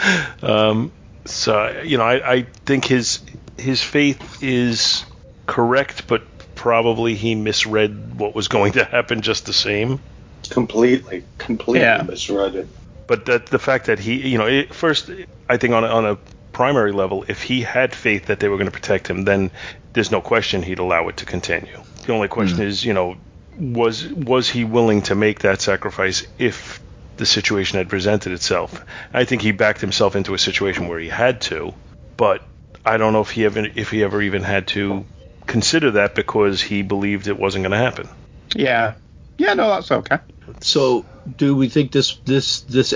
[0.43, 0.93] Um,
[1.25, 3.21] so you know, I, I think his
[3.59, 5.05] his faith is
[5.51, 6.23] correct, but
[6.55, 10.01] probably he misread what was going to happen just the same.
[10.49, 12.03] Completely, completely Yeah.
[12.03, 12.69] misread it.
[13.07, 15.11] But that the fact that he, you know, it, first,
[15.49, 16.19] I think on a, on a
[16.53, 19.51] primary level, if he had faith that they were going to protect him, then
[19.93, 21.81] there's no question he'd allow it to continue.
[22.07, 22.67] The only question mm.
[22.67, 23.17] is, you know,
[23.59, 26.81] was was he willing to make that sacrifice if
[27.17, 28.85] the situation had presented itself?
[29.13, 31.75] I think he backed himself into a situation where he had to,
[32.17, 32.47] but
[32.85, 35.05] I don't know if he ever if he ever even had to
[35.51, 38.09] consider that because he believed it wasn't going to happen.
[38.55, 38.95] Yeah.
[39.37, 40.19] Yeah, no, that's okay.
[40.61, 41.05] So,
[41.37, 42.95] do we think this this this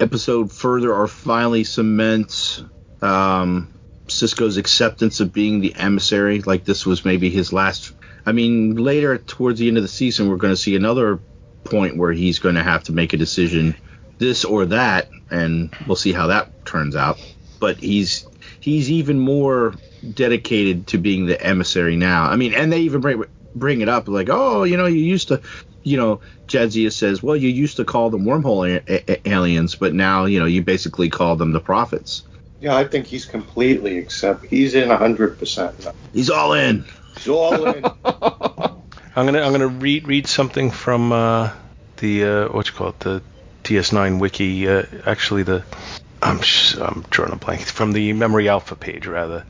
[0.00, 2.62] episode further or finally cements
[3.00, 3.72] um,
[4.06, 6.42] Sisko's acceptance of being the emissary?
[6.42, 7.92] Like this was maybe his last.
[8.26, 11.20] I mean, later towards the end of the season, we're going to see another
[11.64, 13.76] point where he's going to have to make a decision,
[14.18, 17.18] this or that, and we'll see how that turns out.
[17.60, 18.26] But he's
[18.60, 19.74] he's even more
[20.14, 22.24] dedicated to being the emissary now.
[22.24, 25.28] I mean, and they even bring bring it up like, oh, you know, you used
[25.28, 25.40] to,
[25.82, 29.94] you know, Jadzia says, well, you used to call them wormhole a- a- aliens, but
[29.94, 32.22] now, you know, you basically call them the prophets.
[32.60, 34.46] Yeah, I think he's completely accept.
[34.46, 35.86] He's in hundred percent.
[36.12, 36.84] He's all in.
[37.16, 37.84] He's all in.
[38.04, 41.50] I'm gonna I'm gonna read read something from uh,
[41.98, 43.22] the uh, what you call it the
[43.64, 44.68] DS9 wiki.
[44.68, 45.64] Uh, actually, the
[46.20, 46.40] I'm
[46.80, 49.44] I'm drawing a blank from the Memory Alpha page rather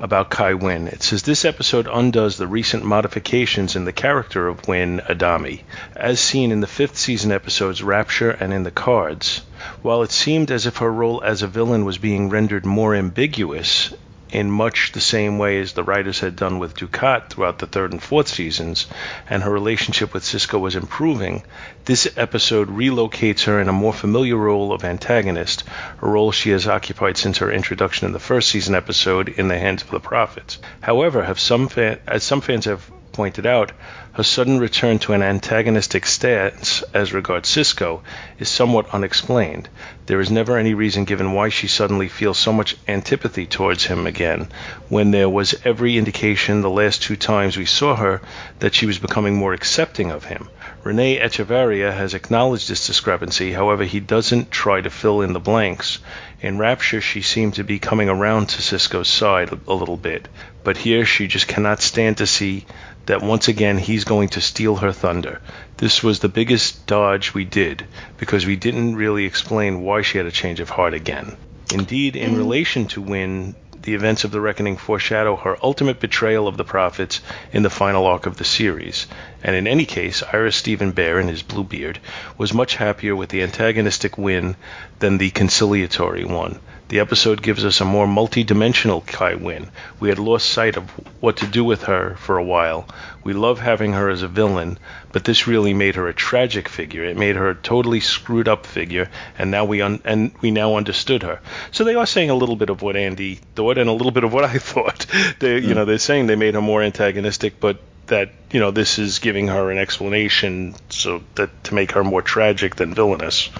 [0.00, 0.88] about Kai Wynn.
[0.88, 6.20] It says this episode undoes the recent modifications in the character of Wynn Adami, as
[6.20, 9.42] seen in the fifth season episodes Rapture and in the Cards.
[9.82, 13.92] While it seemed as if her role as a villain was being rendered more ambiguous,
[14.34, 17.92] in much the same way as the writers had done with Dukat throughout the third
[17.92, 18.86] and fourth seasons,
[19.30, 21.44] and her relationship with Sisko was improving,
[21.84, 25.62] this episode relocates her in a more familiar role of antagonist,
[26.02, 29.58] a role she has occupied since her introduction in the first season episode in the
[29.58, 30.58] hands of the prophets.
[30.80, 33.72] However, have some fan, as some fans have pointed out,
[34.12, 38.02] her sudden return to an antagonistic stance as regards Sisko
[38.38, 39.68] is somewhat unexplained.
[40.06, 44.06] There is never any reason given why she suddenly feels so much antipathy towards him
[44.06, 44.48] again,
[44.88, 48.20] when there was every indication the last two times we saw her
[48.58, 50.48] that she was becoming more accepting of him.
[50.84, 55.98] Rene Echevarria has acknowledged this discrepancy, however, he doesn't try to fill in the blanks.
[56.40, 60.28] In Rapture, she seemed to be coming around to Sisko's side a little bit,
[60.62, 62.66] but here she just cannot stand to see
[63.06, 65.40] that once again he's going to steal her thunder.
[65.76, 67.86] This was the biggest dodge we did
[68.18, 71.36] because we didn't really explain why she had a change of heart again.
[71.72, 72.38] Indeed, in mm.
[72.38, 77.20] relation to Wynn, the events of the Reckoning foreshadow her ultimate betrayal of the prophets
[77.52, 79.06] in the final arc of the series.
[79.46, 81.98] And in any case, Ira Steven Behr, in his Bluebeard,
[82.38, 84.56] was much happier with the antagonistic Wynn
[85.00, 86.60] than the conciliatory one.
[86.88, 89.68] The episode gives us a more multi-dimensional Kai Wynn.
[90.00, 90.84] We had lost sight of
[91.20, 92.88] what to do with her for a while.
[93.22, 94.78] We love having her as a villain,
[95.12, 97.04] but this really made her a tragic figure.
[97.04, 100.76] It made her a totally screwed up figure, and now we un- and we now
[100.76, 101.40] understood her.
[101.70, 104.24] So they are saying a little bit of what Andy thought and a little bit
[104.24, 105.04] of what I thought.
[105.38, 105.74] They, you mm.
[105.74, 109.48] know, they're saying they made her more antagonistic, but that you know this is giving
[109.48, 113.50] her an explanation so that to make her more tragic than villainous.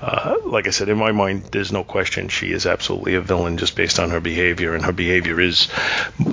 [0.00, 3.56] Uh, like I said, in my mind, there's no question she is absolutely a villain
[3.56, 5.68] just based on her behavior, and her behavior is,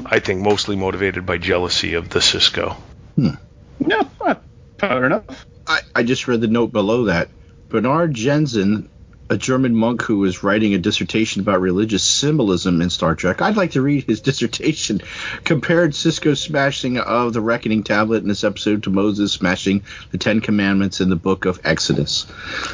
[0.05, 2.75] I think, mostly motivated by jealousy of the Sisko.
[3.15, 3.35] Hmm.
[3.79, 4.09] No,
[4.77, 5.45] fair enough.
[5.65, 7.29] I, I just read the note below that.
[7.69, 8.89] Bernard Jensen,
[9.31, 13.41] a German monk who was writing a dissertation about religious symbolism in Star Trek.
[13.41, 15.01] I'd like to read his dissertation.
[15.45, 20.41] Compared Sisko's smashing of the Reckoning tablet in this episode to Moses smashing the Ten
[20.41, 22.27] Commandments in the book of Exodus.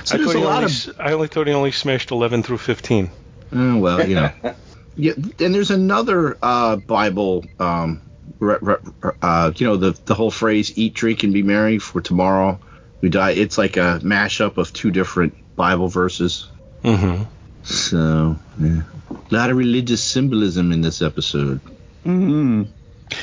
[0.04, 1.00] So I, thought a he lot only, of.
[1.00, 3.12] I only thought he only smashed 11 through 15.
[3.54, 4.32] Oh, well, you know.
[4.96, 7.46] yeah, and there's another uh, Bible.
[7.60, 8.02] Um,
[8.39, 8.76] re, re,
[9.22, 12.60] uh, you know the the whole phrase "eat, drink, and be merry," for tomorrow
[13.00, 13.32] we die.
[13.32, 16.48] It's like a mashup of two different Bible verses.
[16.84, 17.24] Mm-hmm.
[17.63, 18.82] So, yeah.
[19.10, 21.60] a lot of religious symbolism in this episode.
[22.04, 22.63] hmm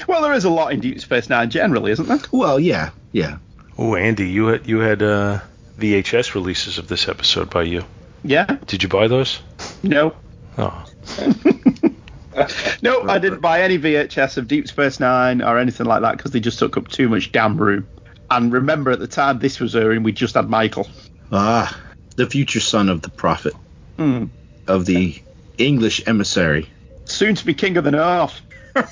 [0.07, 2.21] Well, there is a lot in Deep Space Nine generally, isn't there?
[2.31, 3.39] Well, yeah, yeah.
[3.79, 5.41] Oh, Andy, you had you had uh,
[5.79, 7.85] VHS releases of this episode by you.
[8.23, 8.45] Yeah.
[8.67, 9.41] Did you buy those?
[9.83, 10.15] No.
[10.59, 10.85] Oh.
[12.83, 16.33] no, I didn't buy any VHS of Deep Space Nine or anything like that because
[16.33, 17.87] they just took up too much damn room.
[18.31, 20.89] And remember, at the time this was airing, we just had Michael.
[21.33, 21.79] Ah,
[22.17, 23.55] the future son of the prophet,
[23.97, 24.27] Hmm.
[24.67, 25.21] of the
[25.59, 26.69] English emissary.
[27.05, 28.41] Soon to be king of the North.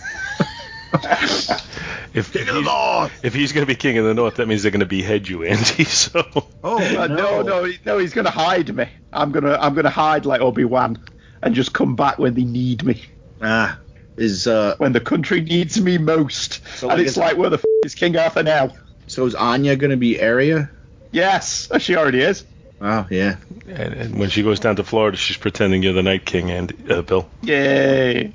[2.15, 3.25] If, king of the North.
[3.25, 5.27] If he's going to be king of the North, that means they're going to behead
[5.29, 5.85] you, Andy.
[5.87, 6.23] So.
[6.63, 8.87] Oh Uh, no, no, he- no, he's gonna hide me.
[9.13, 11.03] I'm gonna, I'm gonna hide like Obi Wan,
[11.41, 13.03] and just come back when they need me.
[13.41, 13.79] Ah,
[14.19, 16.61] is uh, when the country needs me most.
[16.77, 18.73] So and like it's it's- like, where the f- is King Arthur now?
[19.07, 20.71] So is Anya going to be area?
[21.13, 22.45] Yes, she already is.
[22.83, 23.37] Oh yeah.
[23.69, 26.91] And, and when she goes down to Florida, she's pretending you're the Night King, and
[26.91, 27.29] uh, Bill.
[27.43, 28.33] Yay.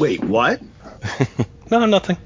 [0.00, 0.60] Wait, what?
[1.70, 2.16] no, nothing.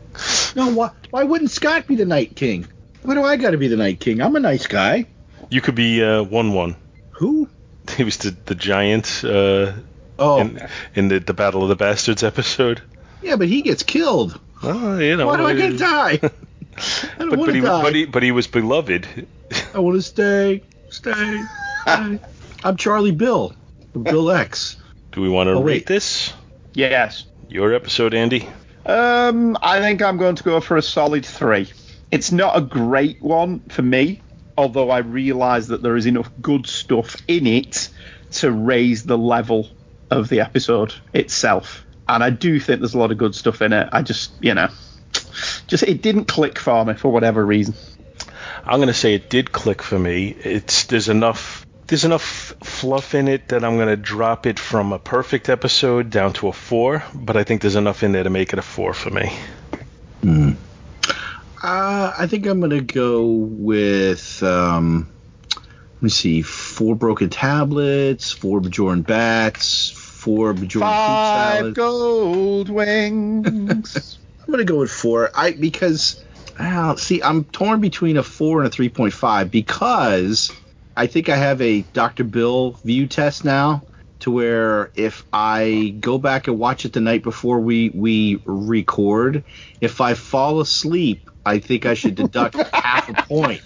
[0.56, 2.66] No, why, why wouldn't Scott be the Night King?
[3.02, 4.22] Why do I got to be the Night King?
[4.22, 5.06] I'm a nice guy.
[5.50, 6.76] You could be uh, one one.
[7.12, 7.48] Who?
[7.96, 9.22] He was the the giant.
[9.24, 9.72] Uh,
[10.18, 10.40] oh.
[10.40, 12.82] In, in the the Battle of the Bastards episode.
[13.22, 14.38] Yeah, but he gets killed.
[14.62, 15.26] Oh, you know.
[15.26, 16.12] Why do I get to die?
[16.22, 17.82] I don't but, want but, to he, die.
[17.82, 19.26] but, he, but he was beloved.
[19.74, 20.62] I want to stay.
[20.90, 21.12] Stay.
[21.82, 22.18] stay.
[22.64, 23.54] I'm Charlie Bill
[24.00, 24.76] Bill X.
[25.12, 26.32] Do we want to Oh, rate this?
[26.74, 27.24] Yes.
[27.48, 28.48] Your episode, Andy.
[28.86, 31.68] Um, I think I'm going to go for a solid three.
[32.10, 34.22] It's not a great one for me,
[34.56, 37.90] although I realise that there is enough good stuff in it
[38.32, 39.68] to raise the level
[40.10, 41.84] of the episode itself.
[42.08, 43.88] and I do think there's a lot of good stuff in it.
[43.92, 44.68] I just, you know,
[45.66, 47.74] just it didn't click for me for whatever reason.
[48.64, 50.28] I'm going to say it did click for me.
[50.28, 52.22] It's there's enough there's enough
[52.62, 56.48] fluff in it that I'm going to drop it from a perfect episode down to
[56.48, 59.10] a four, but I think there's enough in there to make it a four for
[59.10, 59.32] me.
[60.20, 60.50] Hmm.
[61.62, 65.08] Uh, I think I'm going to go with, um,
[65.56, 74.18] let me see, four broken tablets, four Bajoran bats, four Bajoran Five gold wings.
[74.40, 75.30] I'm going to go with four.
[75.34, 76.22] I because
[76.58, 80.52] uh, see, I'm torn between a four and a 3.5 because
[80.96, 82.24] I think I have a Dr.
[82.24, 83.82] Bill view test now
[84.20, 89.44] to where if I go back and watch it the night before we we record,
[89.80, 93.62] if I fall asleep, I think I should deduct half a point.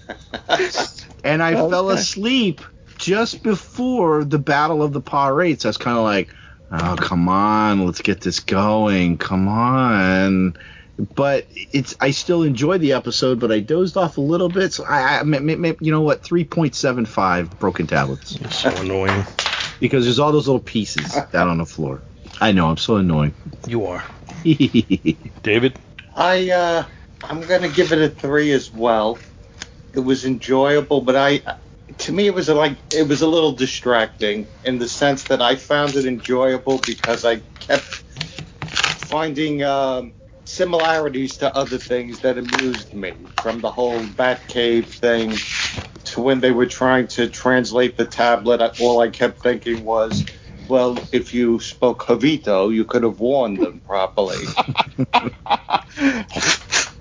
[1.24, 1.70] And I okay.
[1.70, 2.60] fell asleep
[2.98, 5.64] just before the Battle of the Pah-wraiths.
[5.64, 6.28] I was kind of like,
[6.70, 10.54] oh come on, let's get this going, come on
[11.14, 14.72] but it's I still enjoy the episode, but I dozed off a little bit.
[14.72, 18.38] So I, I you know what, three point seven five broken tablets.
[18.38, 19.24] You're so annoying.
[19.80, 22.02] Because there's all those little pieces down on the floor.
[22.40, 23.34] I know I'm so annoying.
[23.66, 24.04] You are.
[25.42, 25.78] David.
[26.14, 26.84] I uh,
[27.24, 29.18] I'm gonna give it a three as well.
[29.94, 31.42] It was enjoyable, but I
[31.98, 35.42] to me it was a, like it was a little distracting in the sense that
[35.42, 38.04] I found it enjoyable because I kept
[39.08, 39.62] finding.
[39.62, 40.12] Um,
[40.44, 45.34] similarities to other things that amused me, from the whole Batcave thing
[46.04, 48.80] to when they were trying to translate the tablet.
[48.80, 50.24] All I kept thinking was,
[50.68, 54.44] well, if you spoke Jovito, you could have warned them properly.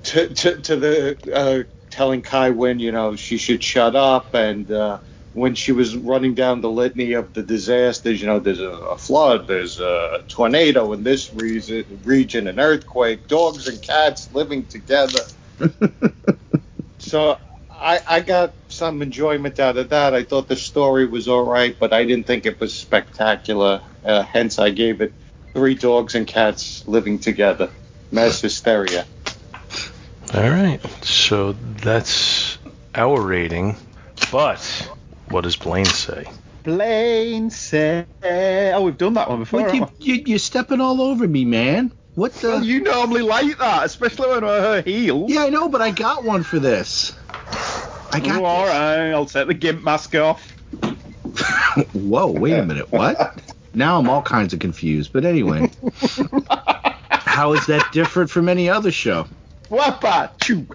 [0.04, 4.70] to, to, to, the uh, telling Kai Winn, you know, she should shut up and.
[4.72, 5.00] Uh,
[5.34, 8.97] when she was running down the litany of the disasters, you know, there's a, a
[8.97, 15.21] flood, there's a tornado in this region, region, an earthquake, dogs and cats living together.
[16.99, 17.38] so
[17.71, 20.13] I, I got some enjoyment out of that.
[20.13, 23.82] I thought the story was all right, but I didn't think it was spectacular.
[24.03, 25.13] Uh, hence, I gave it
[25.53, 27.69] three dogs and cats living together.
[28.11, 29.05] Mass hysteria.
[30.34, 32.57] All right, so that's
[32.95, 33.75] our rating,
[34.32, 34.89] but
[35.32, 36.25] what does Blaine say?
[36.63, 38.05] Blaine say.
[38.23, 39.69] Oh, we've done that one before.
[39.73, 41.91] You, you, you're stepping all over me, man.
[42.15, 42.49] What the?
[42.49, 45.32] Well, you normally like that, especially when we're her heels.
[45.32, 47.13] Yeah, I know, but I got one for this.
[48.11, 48.41] I got.
[48.41, 50.51] Oh, all right, I'll take the gimp mask off.
[51.93, 52.91] Whoa, wait a minute.
[52.91, 53.41] What?
[53.73, 55.13] now I'm all kinds of confused.
[55.13, 55.71] But anyway,
[57.09, 59.27] how is that different from any other show?
[59.69, 60.67] Wappa, choo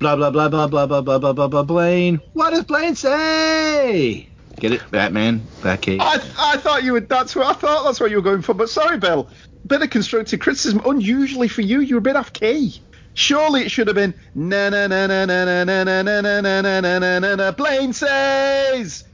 [0.00, 2.20] blah blah blah blah blah blah blah blah blah blah Blaine.
[2.32, 4.28] What does Blaine say?
[4.58, 5.98] Get it, Batman, Batcave.
[6.00, 7.08] I I thought you would.
[7.08, 7.84] That's what I thought.
[7.84, 8.54] That's what you were going for.
[8.54, 9.28] But sorry, Bill.
[9.66, 10.80] Bit of constructive criticism.
[10.84, 12.80] Unusually for you, you were a bit off key.
[13.14, 16.40] Surely it should have been na na na na na na na na na na
[16.40, 19.04] na na na na na Blaine says.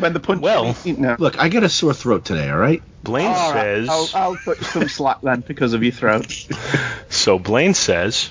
[0.00, 0.40] When the punch.
[0.40, 0.76] Well,
[1.18, 2.50] look, I got a sore throat today.
[2.50, 2.82] All right.
[3.02, 3.88] Blaine all says.
[3.88, 6.46] Right, I'll, I'll put some slack then because of your throat.
[7.08, 8.30] so Blaine says,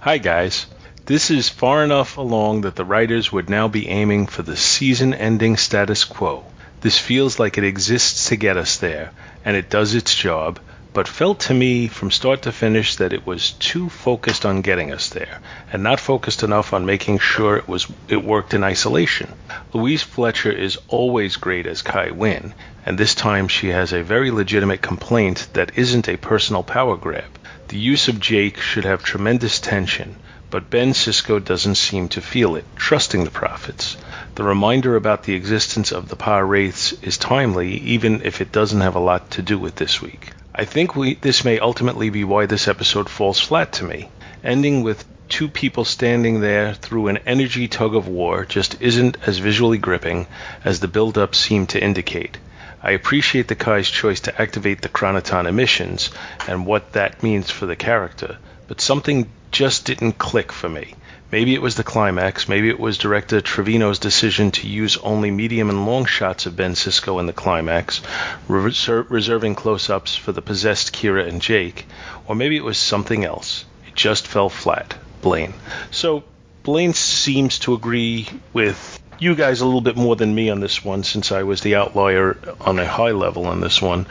[0.00, 0.66] "Hi guys."
[1.06, 5.14] This is far enough along that the writers would now be aiming for the season
[5.14, 6.44] ending status quo.
[6.80, 9.12] This feels like it exists to get us there,
[9.44, 10.58] and it does its job,
[10.96, 14.94] but felt to me from start to finish that it was too focused on getting
[14.94, 19.30] us there and not focused enough on making sure it was it worked in isolation.
[19.74, 22.54] Louise Fletcher is always great as Kai Winn,
[22.86, 27.38] and this time she has a very legitimate complaint that isn't a personal power grab.
[27.68, 30.16] The use of Jake should have tremendous tension,
[30.48, 33.98] but Ben Sisko doesn't seem to feel it, trusting the prophets.
[34.34, 38.96] The reminder about the existence of the Pah-wraiths is timely, even if it doesn't have
[38.96, 40.32] a lot to do with this week.
[40.58, 44.08] I think we, this may ultimately be why this episode falls flat to me.
[44.42, 49.36] Ending with two people standing there through an energy tug of war just isn't as
[49.36, 50.26] visually gripping
[50.64, 52.38] as the build-up seemed to indicate.
[52.82, 56.08] I appreciate the Kai's choice to activate the Chroniton emissions
[56.48, 60.94] and what that means for the character, but something just didn't click for me.
[61.32, 65.70] Maybe it was the climax, maybe it was director Trevino's decision to use only medium
[65.70, 68.00] and long shots of Ben Sisko in the climax,
[68.48, 71.86] reser- reserving close ups for the possessed Kira and Jake,
[72.26, 73.64] or maybe it was something else.
[73.88, 74.94] It just fell flat.
[75.22, 75.54] Blaine.
[75.90, 76.22] So
[76.62, 80.84] Blaine seems to agree with you guys a little bit more than me on this
[80.84, 84.06] one, since I was the outlier on a high level on this one.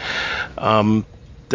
[0.58, 1.06] Um,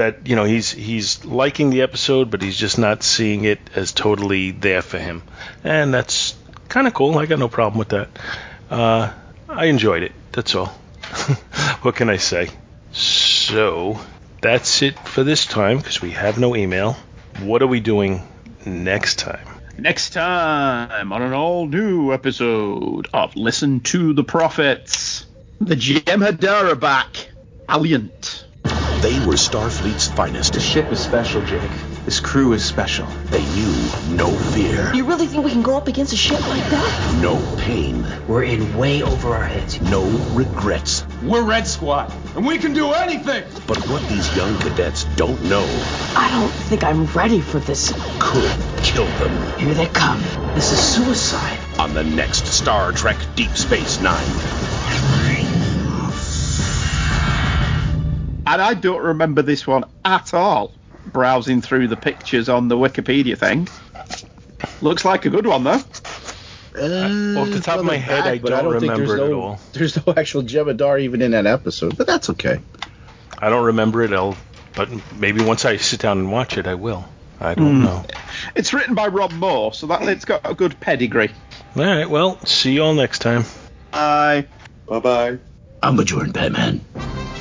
[0.01, 3.93] that you know he's he's liking the episode, but he's just not seeing it as
[3.93, 5.23] totally there for him,
[5.63, 6.35] and that's
[6.69, 7.19] kind of cool.
[7.19, 8.09] I got no problem with that.
[8.71, 9.13] Uh,
[9.47, 10.13] I enjoyed it.
[10.33, 10.67] That's all.
[11.83, 12.49] what can I say?
[12.93, 14.01] So
[14.41, 16.97] that's it for this time because we have no email.
[17.41, 18.27] What are we doing
[18.65, 19.47] next time?
[19.77, 25.27] Next time on an all new episode of Listen to the Prophets,
[25.61, 27.29] the Jem'Hadar are back.
[27.69, 28.40] Valiant.
[29.01, 30.53] They were Starfleet's finest.
[30.53, 31.71] The ship is special, Jake.
[32.05, 33.07] This crew is special.
[33.31, 33.73] They knew
[34.15, 37.19] no fear, You really think we can go up against a ship like that?
[37.23, 39.81] no pain, We're in way over our heads.
[39.81, 41.07] no regrets.
[41.23, 43.45] We're Red Squad, and we can do anything.
[43.67, 45.65] But what these young cadets don't know
[46.15, 47.93] I don't think I'm ready for this.
[48.19, 48.51] could
[48.83, 50.21] kill them Here they come.
[50.55, 51.59] This is suicide.
[51.79, 55.20] on the next Star Trek Deep Space Nine.
[58.53, 60.73] And I don't remember this one at all.
[61.07, 63.69] Browsing through the pictures on the Wikipedia thing.
[64.83, 65.81] Looks like a good one, though.
[66.77, 69.25] Uh, Off the top of my it's head, I but don't think remember there's it
[69.25, 69.61] at no, all.
[69.73, 72.61] There's no actual Jem'Hadar even in that episode, but that's okay.
[73.39, 74.13] I don't remember it.
[74.13, 74.37] I'll,
[74.75, 77.05] but maybe once I sit down and watch it, I will.
[77.41, 78.05] I don't know.
[78.57, 81.31] It's written by Ron Moore, so that it's got a good pedigree.
[81.77, 82.11] All right.
[82.11, 83.45] Well, see you all next time.
[83.93, 84.47] Bye.
[84.87, 85.39] Bye bye.
[85.83, 86.85] I'm Bajoran Batman.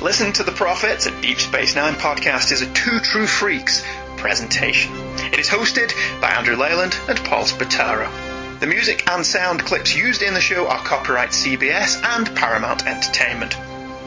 [0.02, 3.84] Listen to the Prophets, a Deep Space Nine podcast, is a Two True Freaks
[4.16, 4.90] presentation.
[5.30, 5.92] It is hosted
[6.22, 8.10] by Andrew Leyland and Paul Spataro.
[8.60, 13.54] The music and sound clips used in the show are copyright CBS and Paramount Entertainment.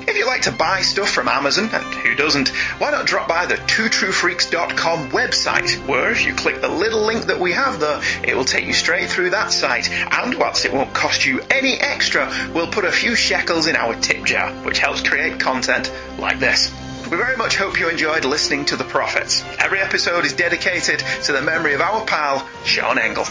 [0.05, 3.45] If you like to buy stuff from Amazon, and who doesn't, why not drop by
[3.45, 8.35] the twotruefreaks.com website, where if you click the little link that we have there, it
[8.35, 9.89] will take you straight through that site.
[9.89, 13.95] And whilst it won't cost you any extra, we'll put a few shekels in our
[13.95, 16.71] tip jar, which helps create content like this.
[17.09, 19.43] We very much hope you enjoyed listening to The Prophets.
[19.59, 23.25] Every episode is dedicated to the memory of our pal, Sean Engel.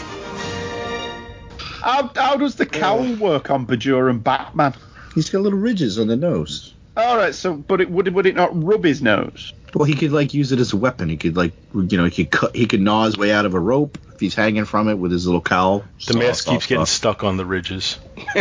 [1.81, 4.73] How, how does the cowl work on Bajoran Batman?
[5.13, 6.73] He's got little ridges on the nose.
[6.95, 9.53] All right, so but it would would it not rub his nose?
[9.73, 11.09] Well, he could like use it as a weapon.
[11.09, 13.55] He could like you know he could cut he could gnaw his way out of
[13.55, 15.83] a rope if he's hanging from it with his little cowl.
[16.05, 17.97] The mask keeps getting stuck on the ridges.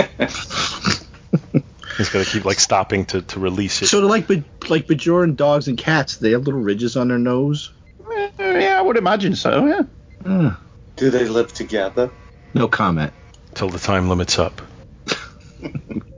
[1.96, 3.86] He's got to keep like stopping to, to release it.
[3.88, 7.70] So like Ba- like Bajoran dogs and cats, they have little ridges on their nose.
[8.06, 9.66] Uh, yeah, I would imagine so.
[9.66, 9.82] Yeah.
[10.24, 10.54] Uh,
[10.96, 12.10] Do they live together?
[12.54, 13.12] no comment.
[13.54, 14.62] Till the time limit's up.